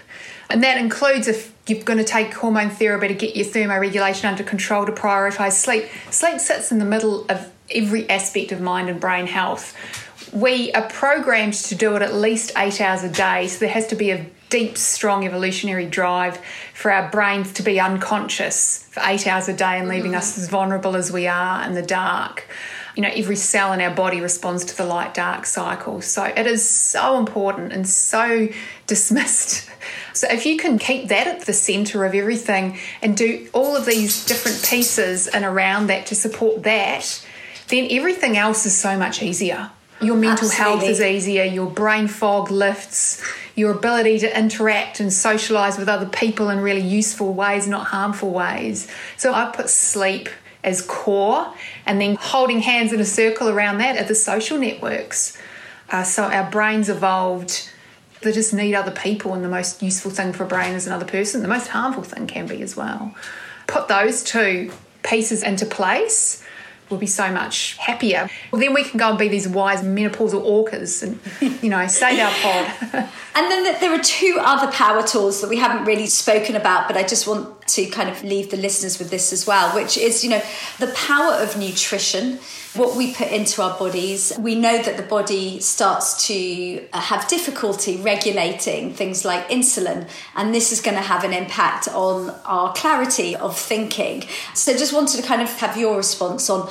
and 0.50 0.64
that 0.64 0.78
includes 0.78 1.28
if 1.28 1.54
you're 1.68 1.84
going 1.84 2.00
to 2.00 2.06
take 2.06 2.34
hormone 2.34 2.70
therapy 2.70 3.10
to 3.10 3.14
get 3.14 3.36
your 3.36 3.46
thermoregulation 3.46 4.26
under 4.26 4.44
control 4.44 4.86
to 4.86 4.92
prioritize 4.92 5.54
sleep. 5.54 5.86
Sleep 6.10 6.40
sits 6.40 6.72
in 6.72 6.80
the 6.80 6.86
middle 6.86 7.26
of 7.30 7.52
every 7.70 8.10
aspect 8.10 8.54
of 8.54 8.62
mind 8.62 8.88
and 8.90 9.00
brain 9.00 9.28
health. 9.28 9.76
We 10.38 10.72
are 10.74 10.88
programmed 10.88 11.56
to 11.56 11.74
do 11.74 11.96
it 11.96 12.04
at 12.04 12.14
least 12.14 12.52
eight 12.56 12.80
hours 12.80 13.02
a 13.02 13.10
day, 13.10 13.48
so 13.48 13.58
there 13.58 13.70
has 13.70 13.88
to 13.88 13.96
be 13.96 14.12
a 14.12 14.28
deep, 14.52 14.78
strong 14.78 15.26
evolutionary 15.26 15.88
drive 15.88 16.40
for 16.76 16.92
our 16.92 17.10
brains 17.10 17.54
to 17.54 17.64
be 17.64 17.80
unconscious 17.80 18.84
for 18.92 19.02
eight 19.04 19.26
hours 19.26 19.50
a 19.50 19.54
day 19.54 19.80
and 19.80 19.90
leaving 19.90 20.12
mm-hmm. 20.12 20.20
us 20.20 20.38
as 20.38 20.48
vulnerable 20.48 20.96
as 20.96 21.12
we 21.12 21.26
are 21.26 21.66
in 21.66 21.74
the 21.74 21.82
dark. 21.82 22.48
You 22.96 23.02
know, 23.02 23.10
every 23.12 23.36
cell 23.36 23.74
in 23.74 23.82
our 23.82 23.96
body 23.96 24.22
responds 24.22 24.64
to 24.66 24.78
the 24.78 24.86
light 24.86 25.16
dark 25.16 25.48
cycle. 25.48 26.02
So 26.02 26.26
it 26.26 26.46
is 26.46 26.70
so 26.70 27.18
important 27.18 27.74
and 27.74 27.90
so 27.90 28.48
dismissed. 28.86 29.68
So 30.14 30.28
if 30.30 30.46
you 30.46 30.58
can 30.58 30.78
keep 30.78 31.08
that 31.08 31.26
at 31.26 31.48
the 31.48 31.54
center 31.54 32.06
of 32.06 32.14
everything 32.14 32.78
and 33.02 33.18
do 33.18 33.50
all 33.54 33.76
of 33.76 33.88
these 33.88 34.24
different 34.24 34.64
pieces 34.64 35.26
and 35.26 35.44
around 35.44 35.88
that 35.88 36.06
to 36.06 36.16
support 36.16 36.62
that, 36.62 37.26
then 37.70 37.88
everything 37.90 38.38
else 38.38 38.68
is 38.68 38.78
so 38.78 39.00
much 39.00 39.24
easier. 39.24 39.72
Your 40.00 40.16
mental 40.16 40.48
Absolutely. 40.48 40.80
health 40.80 40.84
is 40.84 41.02
easier, 41.02 41.44
your 41.44 41.70
brain 41.70 42.08
fog 42.08 42.52
lifts, 42.52 43.24
your 43.56 43.72
ability 43.72 44.20
to 44.20 44.40
interact 44.40 45.00
and 45.00 45.12
socialize 45.12 45.78
with 45.78 45.90
other 45.90 46.06
people 46.06 46.50
in 46.50 46.60
really 46.60 46.82
useful 46.82 47.34
ways, 47.34 47.68
not 47.68 47.88
harmful 47.88 48.32
ways. 48.32 48.88
So 49.18 49.34
I 49.34 49.52
put 49.52 49.70
sleep 49.70 50.30
as 50.64 50.82
core 50.82 51.52
and 51.86 52.00
then 52.00 52.16
holding 52.20 52.60
hands 52.60 52.94
in 52.94 53.00
a 53.00 53.06
circle 53.06 53.50
around 53.50 53.80
that 53.80 53.98
are 53.98 54.08
the 54.08 54.16
social 54.16 54.60
networks. 54.60 55.38
Uh, 55.90 56.04
so 56.04 56.24
our 56.24 56.50
brains 56.52 56.90
evolved 56.90 57.70
they 58.22 58.32
just 58.32 58.54
need 58.54 58.74
other 58.74 58.92
people 58.92 59.34
and 59.34 59.44
the 59.44 59.50
most 59.50 59.82
useful 59.82 60.12
thing 60.12 60.34
for 60.34 60.44
a 60.44 60.48
brain 60.48 60.74
is 60.74 60.88
another 60.88 61.06
person 61.06 61.42
the 61.42 61.48
most 61.48 61.68
harmful 61.68 62.04
thing 62.04 62.28
can 62.28 62.48
be 62.48 62.62
as 62.62 62.76
well 62.76 63.14
put 63.68 63.88
those 63.88 64.24
two 64.24 64.72
pieces 65.04 65.44
into 65.44 65.66
place 65.66 66.44
we'll 66.90 67.00
be 67.00 67.08
so 67.08 67.32
much 67.32 67.78
happier. 67.78 68.30
Well, 68.52 68.62
then 68.62 68.74
we 68.74 68.84
can 68.84 68.98
go 68.98 69.10
and 69.10 69.18
be 69.18 69.28
these 69.28 69.48
wise 69.48 69.82
menopausal 69.82 70.44
orcas 70.44 71.04
and, 71.04 71.62
you 71.64 71.70
know, 71.70 71.86
save 71.88 72.20
our 72.20 72.32
pod. 72.42 72.87
And 72.98 73.52
then 73.52 73.80
there 73.80 73.94
are 73.94 74.04
two 74.04 74.38
other 74.42 74.72
power 74.72 75.06
tools 75.06 75.42
that 75.42 75.50
we 75.50 75.58
haven't 75.58 75.86
really 75.86 76.08
spoken 76.08 76.56
about, 76.56 76.88
but 76.88 76.98
I 76.98 77.04
just 77.04 77.28
want 77.28 77.68
to 77.68 77.86
kind 77.88 78.10
of 78.10 78.24
leave 78.24 78.50
the 78.50 78.58
listeners 78.58 78.98
with 79.00 79.10
this 79.10 79.32
as 79.32 79.46
well, 79.46 79.76
which 79.76 79.98
is, 79.98 80.24
you 80.24 80.30
know, 80.30 80.42
the 80.80 80.88
power 80.88 81.34
of 81.36 81.58
nutrition 81.58 82.40
what 82.78 82.96
we 82.96 83.14
put 83.14 83.32
into 83.32 83.62
our 83.62 83.78
bodies. 83.78 84.34
We 84.40 84.56
know 84.56 84.82
that 84.82 84.98
the 84.98 85.04
body 85.04 85.60
starts 85.60 86.28
to 86.28 86.88
uh, 86.94 87.02
have 87.02 87.28
difficulty 87.28 87.98
regulating 87.98 88.94
things 88.94 89.26
like 89.26 89.50
insulin, 89.50 90.08
and 90.36 90.54
this 90.54 90.72
is 90.72 90.82
going 90.82 90.96
to 90.96 91.04
have 91.04 91.24
an 91.24 91.34
impact 91.34 91.88
on 91.90 92.30
our 92.46 92.74
clarity 92.74 93.36
of 93.36 93.58
thinking. 93.58 94.24
So, 94.54 94.74
just 94.74 94.94
wanted 94.94 95.18
to 95.22 95.28
kind 95.28 95.42
of 95.42 95.50
have 95.60 95.78
your 95.78 95.98
response 95.98 96.50
on 96.50 96.70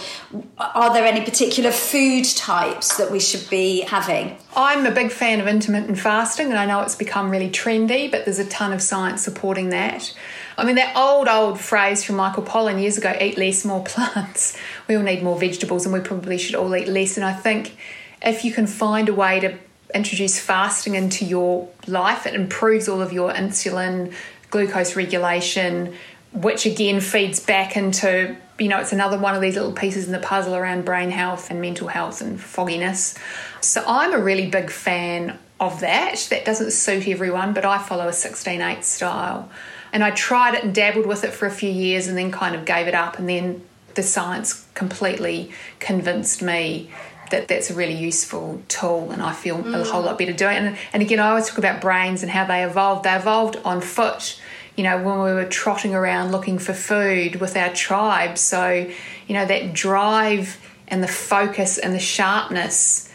are 0.58 0.92
there 0.92 1.04
any 1.04 1.24
particular 1.24 1.72
food 1.72 2.24
types 2.24 2.96
that 2.96 3.10
we 3.10 3.20
should 3.20 3.48
be 3.50 3.80
having? 3.82 4.36
I'm 4.56 4.86
a 4.86 4.90
big 4.90 5.10
fan 5.10 5.40
of 5.40 5.46
intermittent 5.46 5.98
fasting, 5.98 6.15
and 6.50 6.58
I 6.58 6.66
know 6.66 6.80
it's 6.80 6.94
become 6.94 7.30
really 7.30 7.50
trendy, 7.50 8.10
but 8.10 8.24
there's 8.24 8.38
a 8.38 8.46
ton 8.46 8.72
of 8.72 8.80
science 8.80 9.22
supporting 9.22 9.68
that. 9.70 10.14
I 10.58 10.64
mean, 10.64 10.76
that 10.76 10.96
old, 10.96 11.28
old 11.28 11.60
phrase 11.60 12.02
from 12.04 12.16
Michael 12.16 12.42
Pollan 12.42 12.80
years 12.80 12.96
ago 12.96 13.14
eat 13.20 13.36
less, 13.36 13.64
more 13.64 13.84
plants. 13.84 14.56
We 14.88 14.96
all 14.96 15.02
need 15.02 15.22
more 15.22 15.38
vegetables 15.38 15.84
and 15.84 15.92
we 15.92 16.00
probably 16.00 16.38
should 16.38 16.54
all 16.54 16.74
eat 16.74 16.88
less. 16.88 17.16
And 17.16 17.26
I 17.26 17.32
think 17.32 17.76
if 18.22 18.44
you 18.44 18.52
can 18.52 18.66
find 18.66 19.08
a 19.08 19.14
way 19.14 19.40
to 19.40 19.58
introduce 19.94 20.38
fasting 20.38 20.94
into 20.94 21.24
your 21.24 21.68
life, 21.86 22.26
it 22.26 22.34
improves 22.34 22.88
all 22.88 23.02
of 23.02 23.12
your 23.12 23.32
insulin, 23.32 24.14
glucose 24.50 24.96
regulation, 24.96 25.94
which 26.32 26.66
again 26.66 27.00
feeds 27.00 27.40
back 27.40 27.76
into, 27.76 28.36
you 28.58 28.68
know, 28.68 28.78
it's 28.78 28.92
another 28.92 29.18
one 29.18 29.34
of 29.34 29.40
these 29.40 29.56
little 29.56 29.72
pieces 29.72 30.06
in 30.06 30.12
the 30.12 30.20
puzzle 30.20 30.54
around 30.54 30.84
brain 30.84 31.10
health 31.10 31.50
and 31.50 31.60
mental 31.60 31.88
health 31.88 32.20
and 32.20 32.40
fogginess. 32.40 33.18
So 33.60 33.82
I'm 33.86 34.14
a 34.14 34.18
really 34.18 34.48
big 34.48 34.70
fan 34.70 35.38
of 35.60 35.80
that. 35.80 36.26
That 36.30 36.44
doesn't 36.44 36.72
suit 36.72 37.08
everyone, 37.08 37.52
but 37.52 37.64
I 37.64 37.78
follow 37.78 38.08
a 38.08 38.12
16 38.12 38.60
8 38.60 38.84
style. 38.84 39.50
And 39.92 40.04
I 40.04 40.10
tried 40.10 40.54
it 40.54 40.64
and 40.64 40.74
dabbled 40.74 41.06
with 41.06 41.24
it 41.24 41.32
for 41.32 41.46
a 41.46 41.50
few 41.50 41.70
years 41.70 42.06
and 42.06 42.18
then 42.18 42.30
kind 42.30 42.54
of 42.54 42.64
gave 42.64 42.86
it 42.86 42.94
up. 42.94 43.18
And 43.18 43.28
then 43.28 43.62
the 43.94 44.02
science 44.02 44.66
completely 44.74 45.50
convinced 45.78 46.42
me 46.42 46.90
that 47.30 47.48
that's 47.48 47.70
a 47.70 47.74
really 47.74 47.94
useful 47.94 48.62
tool 48.68 49.10
and 49.10 49.20
I 49.20 49.32
feel 49.32 49.58
mm. 49.58 49.80
a 49.80 49.84
whole 49.84 50.02
lot 50.02 50.18
better 50.18 50.32
doing 50.32 50.56
it. 50.56 50.62
And, 50.62 50.78
and 50.92 51.02
again, 51.02 51.18
I 51.18 51.30
always 51.30 51.48
talk 51.48 51.58
about 51.58 51.80
brains 51.80 52.22
and 52.22 52.30
how 52.30 52.44
they 52.44 52.64
evolved. 52.64 53.04
They 53.04 53.14
evolved 53.14 53.56
on 53.64 53.80
foot, 53.80 54.40
you 54.76 54.84
know, 54.84 54.98
when 54.98 55.22
we 55.22 55.32
were 55.32 55.46
trotting 55.46 55.94
around 55.94 56.30
looking 56.30 56.58
for 56.58 56.72
food 56.72 57.36
with 57.36 57.56
our 57.56 57.72
tribe. 57.72 58.38
So, 58.38 58.88
you 59.26 59.34
know, 59.34 59.46
that 59.46 59.72
drive 59.72 60.60
and 60.88 61.02
the 61.02 61.08
focus 61.08 61.78
and 61.78 61.92
the 61.94 61.98
sharpness 61.98 63.12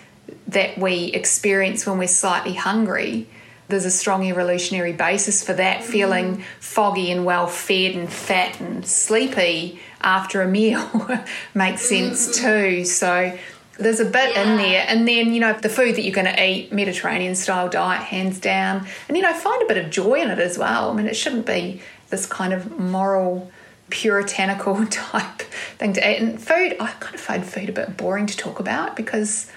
that 0.48 0.78
we 0.78 1.06
experience 1.06 1.86
when 1.86 1.98
we're 1.98 2.08
slightly 2.08 2.54
hungry 2.54 3.28
there's 3.72 3.86
a 3.86 3.92
strong 3.92 4.24
evolutionary 4.26 4.94
basis 4.94 5.44
for 5.44 5.54
that 5.54 5.84
feeling 5.84 6.38
mm. 6.38 6.44
foggy 6.60 7.10
and 7.10 7.26
well 7.26 7.48
fed 7.48 7.96
and 7.96 8.12
fat 8.12 8.60
and 8.60 8.86
sleepy 8.86 9.80
after 10.02 10.42
a 10.42 10.48
meal 10.48 11.10
makes 11.56 11.82
sense 11.82 12.28
mm. 12.28 12.42
too 12.44 12.86
so 12.86 13.38
there's 13.80 14.00
a 14.00 14.06
bit 14.06 14.36
yeah. 14.36 14.44
in 14.44 14.58
there 14.58 14.86
and 14.88 15.08
then 15.08 15.34
you 15.34 15.40
know 15.40 15.54
the 15.54 15.70
food 15.70 15.96
that 15.96 16.04
you're 16.04 16.14
going 16.14 16.28
to 16.28 16.46
eat 16.46 16.72
mediterranean 16.72 17.34
style 17.34 17.68
diet 17.68 18.04
hands 18.04 18.40
down 18.40 18.86
and 19.08 19.18
you 19.18 19.24
know 19.24 19.34
find 19.34 19.62
a 19.64 19.66
bit 19.66 19.78
of 19.78 19.90
joy 19.90 20.22
in 20.22 20.30
it 20.30 20.40
as 20.40 20.58
well 20.58 20.92
i 20.92 20.94
mean 20.94 21.08
it 21.08 21.16
shouldn't 21.16 21.46
be 21.46 21.82
this 22.10 22.26
kind 22.26 22.54
of 22.54 22.78
moral 22.78 23.50
puritanical 23.90 24.86
type 24.90 25.42
thing 25.78 25.94
to 25.94 26.12
eat 26.12 26.18
and 26.18 26.42
food 26.42 26.76
i 26.80 26.92
kind 27.00 27.16
of 27.16 27.22
find 27.22 27.46
food 27.46 27.70
a 27.70 27.72
bit 27.72 27.98
boring 27.98 28.26
to 28.26 28.38
talk 28.38 28.60
about 28.60 28.96
because 28.96 29.50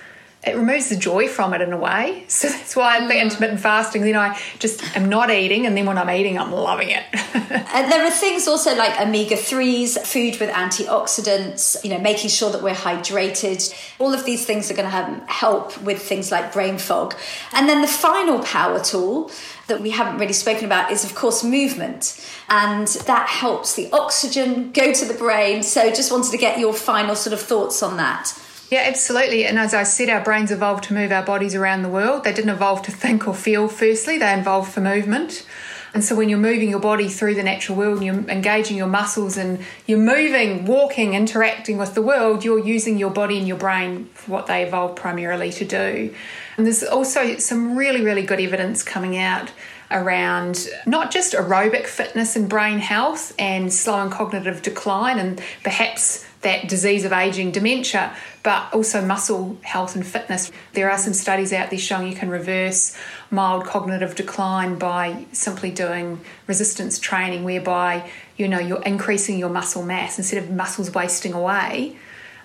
it 0.47 0.57
removes 0.57 0.89
the 0.89 0.97
joy 0.97 1.29
from 1.29 1.55
it 1.55 1.61
in 1.61 1.73
a 1.73 1.77
way. 1.79 2.25
So 2.35 2.49
that's 2.49 2.75
why 2.75 2.97
I 2.97 3.07
think 3.07 3.13
mm. 3.13 3.23
intermittent 3.23 3.61
fasting, 3.61 4.03
then 4.03 4.17
I 4.17 4.39
just 4.59 4.97
am 4.97 5.09
not 5.09 5.31
eating, 5.31 5.67
and 5.67 5.77
then 5.77 5.87
when 5.87 5.97
I'm 5.97 6.11
eating, 6.11 6.37
I'm 6.37 6.51
loving 6.51 6.91
it. 6.91 7.05
and 7.35 7.93
there 7.93 8.05
are 8.05 8.11
things 8.11 8.49
also 8.49 8.75
like 8.75 9.01
omega 9.01 9.37
3s, 9.37 10.05
food 10.05 10.41
with 10.41 10.51
antioxidants, 10.51 11.83
you 11.85 11.91
know, 11.91 11.99
making 11.99 12.31
sure 12.31 12.51
that 12.51 12.63
we're 12.63 12.75
hydrated. 12.75 13.73
All 14.01 14.13
of 14.13 14.25
these 14.25 14.45
things 14.45 14.71
are 14.71 14.75
going 14.75 14.91
to 14.91 15.25
help 15.33 15.81
with 15.81 16.03
things 16.03 16.33
like 16.33 16.53
brain 16.53 16.77
fog. 16.77 17.15
And 17.53 17.69
then 17.69 17.83
the 17.83 17.89
final 17.89 18.41
power 18.41 18.81
tool 18.81 19.31
that 19.69 19.81
we 19.81 19.91
haven't 19.91 20.19
really 20.19 20.33
spoken 20.33 20.65
about 20.65 20.91
is, 20.91 21.05
of 21.05 21.15
course, 21.15 21.45
movement. 21.45 22.21
And 22.49 22.89
that 23.07 23.29
helps 23.29 23.75
the 23.75 23.91
oxygen 23.93 24.73
go 24.73 24.93
to 24.93 25.05
the 25.05 25.15
brain. 25.15 25.63
So 25.63 25.89
just 25.91 26.11
wanted 26.13 26.33
to 26.33 26.39
get 26.39 26.59
your 26.59 26.75
final 26.75 27.15
sort 27.15 27.33
of 27.33 27.41
thoughts 27.41 27.83
on 27.83 27.97
that. 27.97 28.39
Yeah, 28.75 28.87
absolutely. 28.89 29.47
And 29.47 29.57
as 29.57 29.73
I 29.73 29.85
said, 29.85 30.09
our 30.09 30.21
brains 30.21 30.51
evolved 30.51 30.83
to 30.85 30.95
move 30.95 31.13
our 31.13 31.23
bodies 31.23 31.55
around 31.55 31.83
the 31.83 31.89
world. 31.89 32.25
They 32.25 32.33
didn't 32.33 32.51
evolve 32.51 32.83
to 32.83 32.91
think 32.91 33.29
or 33.29 33.33
feel, 33.33 33.69
firstly, 33.69 34.19
they 34.19 34.35
evolved 34.35 34.73
for 34.73 34.81
movement. 34.81 35.47
And 35.95 36.03
so 36.03 36.17
when 36.17 36.29
you're 36.29 36.41
moving 36.41 36.71
your 36.71 36.81
body 36.81 37.09
through 37.09 37.37
the 37.37 37.45
natural 37.45 37.79
world 37.79 37.99
and 37.99 38.05
you're 38.05 38.29
engaging 38.29 38.77
your 38.77 38.89
muscles 38.89 39.37
and 39.37 39.65
you're 39.87 40.01
moving, 40.01 40.65
walking, 40.65 41.15
interacting 41.15 41.79
with 41.79 41.95
the 41.95 42.03
world, 42.03 42.45
you're 42.45 42.59
using 42.59 42.99
your 42.99 43.11
body 43.11 43.39
and 43.39 43.47
your 43.47 43.59
brain 43.59 44.11
for 44.15 44.33
what 44.33 44.49
they 44.49 44.65
evolved 44.67 44.97
primarily 44.97 45.53
to 45.53 45.65
do. 45.65 46.13
And 46.57 46.67
there's 46.67 46.83
also 46.83 47.37
some 47.39 47.79
really, 47.79 48.03
really 48.03 48.25
good 48.25 48.41
evidence 48.41 48.83
coming 48.83 49.17
out 49.17 49.53
around 49.93 50.67
not 50.85 51.13
just 51.13 51.33
aerobic 51.35 51.87
fitness 51.87 52.35
and 52.35 52.49
brain 52.49 52.81
health 52.81 53.33
and 53.39 53.73
slow 53.73 54.03
and 54.03 54.11
cognitive 54.11 54.63
decline 54.63 55.21
and 55.21 55.41
perhaps 55.63 56.27
that 56.45 56.69
disease 56.69 57.05
of 57.05 57.13
aging, 57.13 57.51
dementia, 57.51 58.15
but 58.43 58.73
also 58.73 59.05
muscle 59.05 59.59
health 59.63 59.97
and 59.97 60.07
fitness. 60.07 60.53
There 60.73 60.91
are 60.91 60.97
some 60.97 61.13
studies 61.13 61.53
out 61.53 61.71
there 61.71 61.79
showing 61.79 62.09
you 62.09 62.17
can 62.17 62.31
reverse 62.31 62.97
mild 63.31 63.65
cognitive 63.65 64.15
decline 64.15 64.79
by 64.79 65.27
simply 65.33 65.71
doing 65.71 66.21
resistance 66.47 66.99
training, 66.99 67.45
whereby 67.45 68.09
you 68.37 68.49
know 68.49 68.61
you're 68.61 68.83
increasing 68.83 69.39
your 69.39 69.51
muscle 69.51 69.83
mass 69.83 70.19
instead 70.19 70.43
of 70.43 70.51
muscles 70.51 70.95
wasting 70.95 71.33
away. 71.33 71.97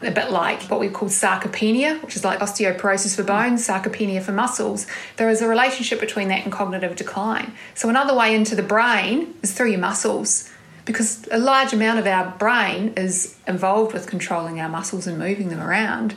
A 0.02 0.12
bit 0.12 0.32
like 0.32 0.64
what 0.64 0.80
we 0.80 0.88
call 0.88 1.10
sarcopenia, 1.10 2.02
which 2.02 2.16
is 2.16 2.24
like 2.24 2.40
osteoporosis 2.40 3.18
for 3.18 3.24
bones, 3.24 3.68
sarcopenia 3.68 4.22
for 4.22 4.32
muscles. 4.32 4.88
There 5.18 5.30
is 5.30 5.42
a 5.42 5.48
relationship 5.48 6.00
between 6.00 6.30
that 6.30 6.44
and 6.44 6.54
cognitive 6.54 6.96
decline. 6.96 7.52
So, 7.76 7.90
another 7.90 8.16
way 8.16 8.34
into 8.34 8.56
the 8.56 8.64
brain 8.64 9.36
is 9.44 9.52
through 9.52 9.72
your 9.72 9.80
muscles 9.80 10.50
because 10.86 11.28
a 11.32 11.38
large 11.38 11.74
amount 11.74 12.00
of 12.00 12.08
our 12.08 12.32
brain 12.38 12.94
is 12.98 13.38
involved 13.48 13.94
with 13.94 14.08
controlling 14.08 14.60
our 14.60 14.70
muscles 14.70 15.08
and 15.08 15.18
moving 15.18 15.50
them 15.50 15.62
around. 15.62 16.16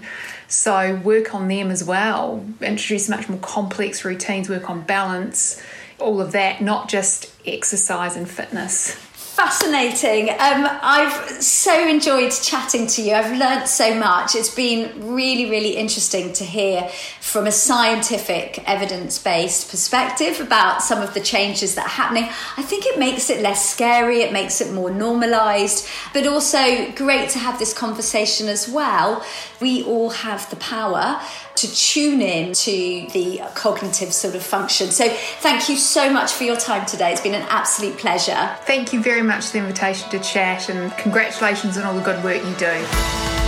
So, 0.49 0.97
work 0.97 1.35
on 1.35 1.49
them 1.49 1.71
as 1.71 1.83
well, 1.85 2.45
introduce 2.61 3.09
much 3.09 3.29
more 3.29 3.39
complex 3.39 4.05
routines, 4.05 4.49
work 4.49 4.69
on 4.69 4.83
balance, 4.83 5.63
all 5.99 6.21
of 6.21 6.33
that, 6.33 6.61
not 6.61 6.89
just 6.89 7.33
exercise 7.47 8.17
and 8.17 8.29
fitness 8.29 8.97
fascinating. 9.45 10.30
Um, 10.30 10.68
I've 10.82 11.43
so 11.43 11.88
enjoyed 11.88 12.30
chatting 12.30 12.86
to 12.86 13.03
you. 13.03 13.14
I've 13.14 13.36
learnt 13.36 13.66
so 13.66 13.93
much. 13.93 14.36
It's 14.36 14.55
been 14.55 15.14
really, 15.14 15.51
really 15.51 15.76
interesting 15.76 16.32
to 16.34 16.45
hear 16.45 16.88
from 17.20 17.49
a 17.49 17.51
scientific, 17.51 18.62
evidence 18.68 19.18
based 19.18 19.68
perspective 19.68 20.40
about 20.40 20.80
some 20.80 21.03
of 21.03 21.12
the 21.14 21.20
changes 21.20 21.74
that 21.74 21.86
are 21.86 21.97
happening. 22.03 22.24
I 22.57 22.62
think 22.62 22.86
it 22.86 23.01
makes 23.01 23.30
it 23.30 23.43
less 23.43 23.68
scary, 23.68 24.20
it 24.20 24.32
makes 24.32 24.61
it 24.61 24.72
more 24.72 24.93
normalised, 24.93 25.88
but 26.14 26.24
also 26.24 26.93
great 26.93 27.30
to 27.30 27.40
have 27.40 27.59
this 27.59 27.72
conversation 27.72 28.47
as 28.47 28.68
well. 28.68 29.24
We 29.61 29.82
all 29.82 30.11
have 30.11 30.49
the 30.51 30.57
power 30.57 31.20
to 31.57 31.74
tune 31.74 32.20
in 32.20 32.53
to 32.53 33.07
the 33.12 33.42
cognitive 33.55 34.12
sort 34.12 34.34
of 34.34 34.42
function. 34.42 34.90
So, 34.90 35.09
thank 35.09 35.68
you 35.68 35.76
so 35.76 36.12
much 36.12 36.32
for 36.32 36.44
your 36.44 36.57
time 36.57 36.86
today. 36.86 37.12
It's 37.12 37.20
been 37.20 37.34
an 37.34 37.46
absolute 37.48 37.98
pleasure. 37.98 38.57
Thank 38.62 38.92
you 38.92 39.03
very 39.03 39.22
much 39.22 39.46
for 39.46 39.53
the 39.53 39.59
invitation 39.59 40.11
to 40.11 40.18
chat, 40.18 40.68
and 40.68 40.92
congratulations 40.98 41.76
on 41.76 41.84
all 41.84 41.94
the 41.94 42.03
good 42.03 42.22
work 42.24 42.44
you 42.44 42.55
do. 42.55 43.41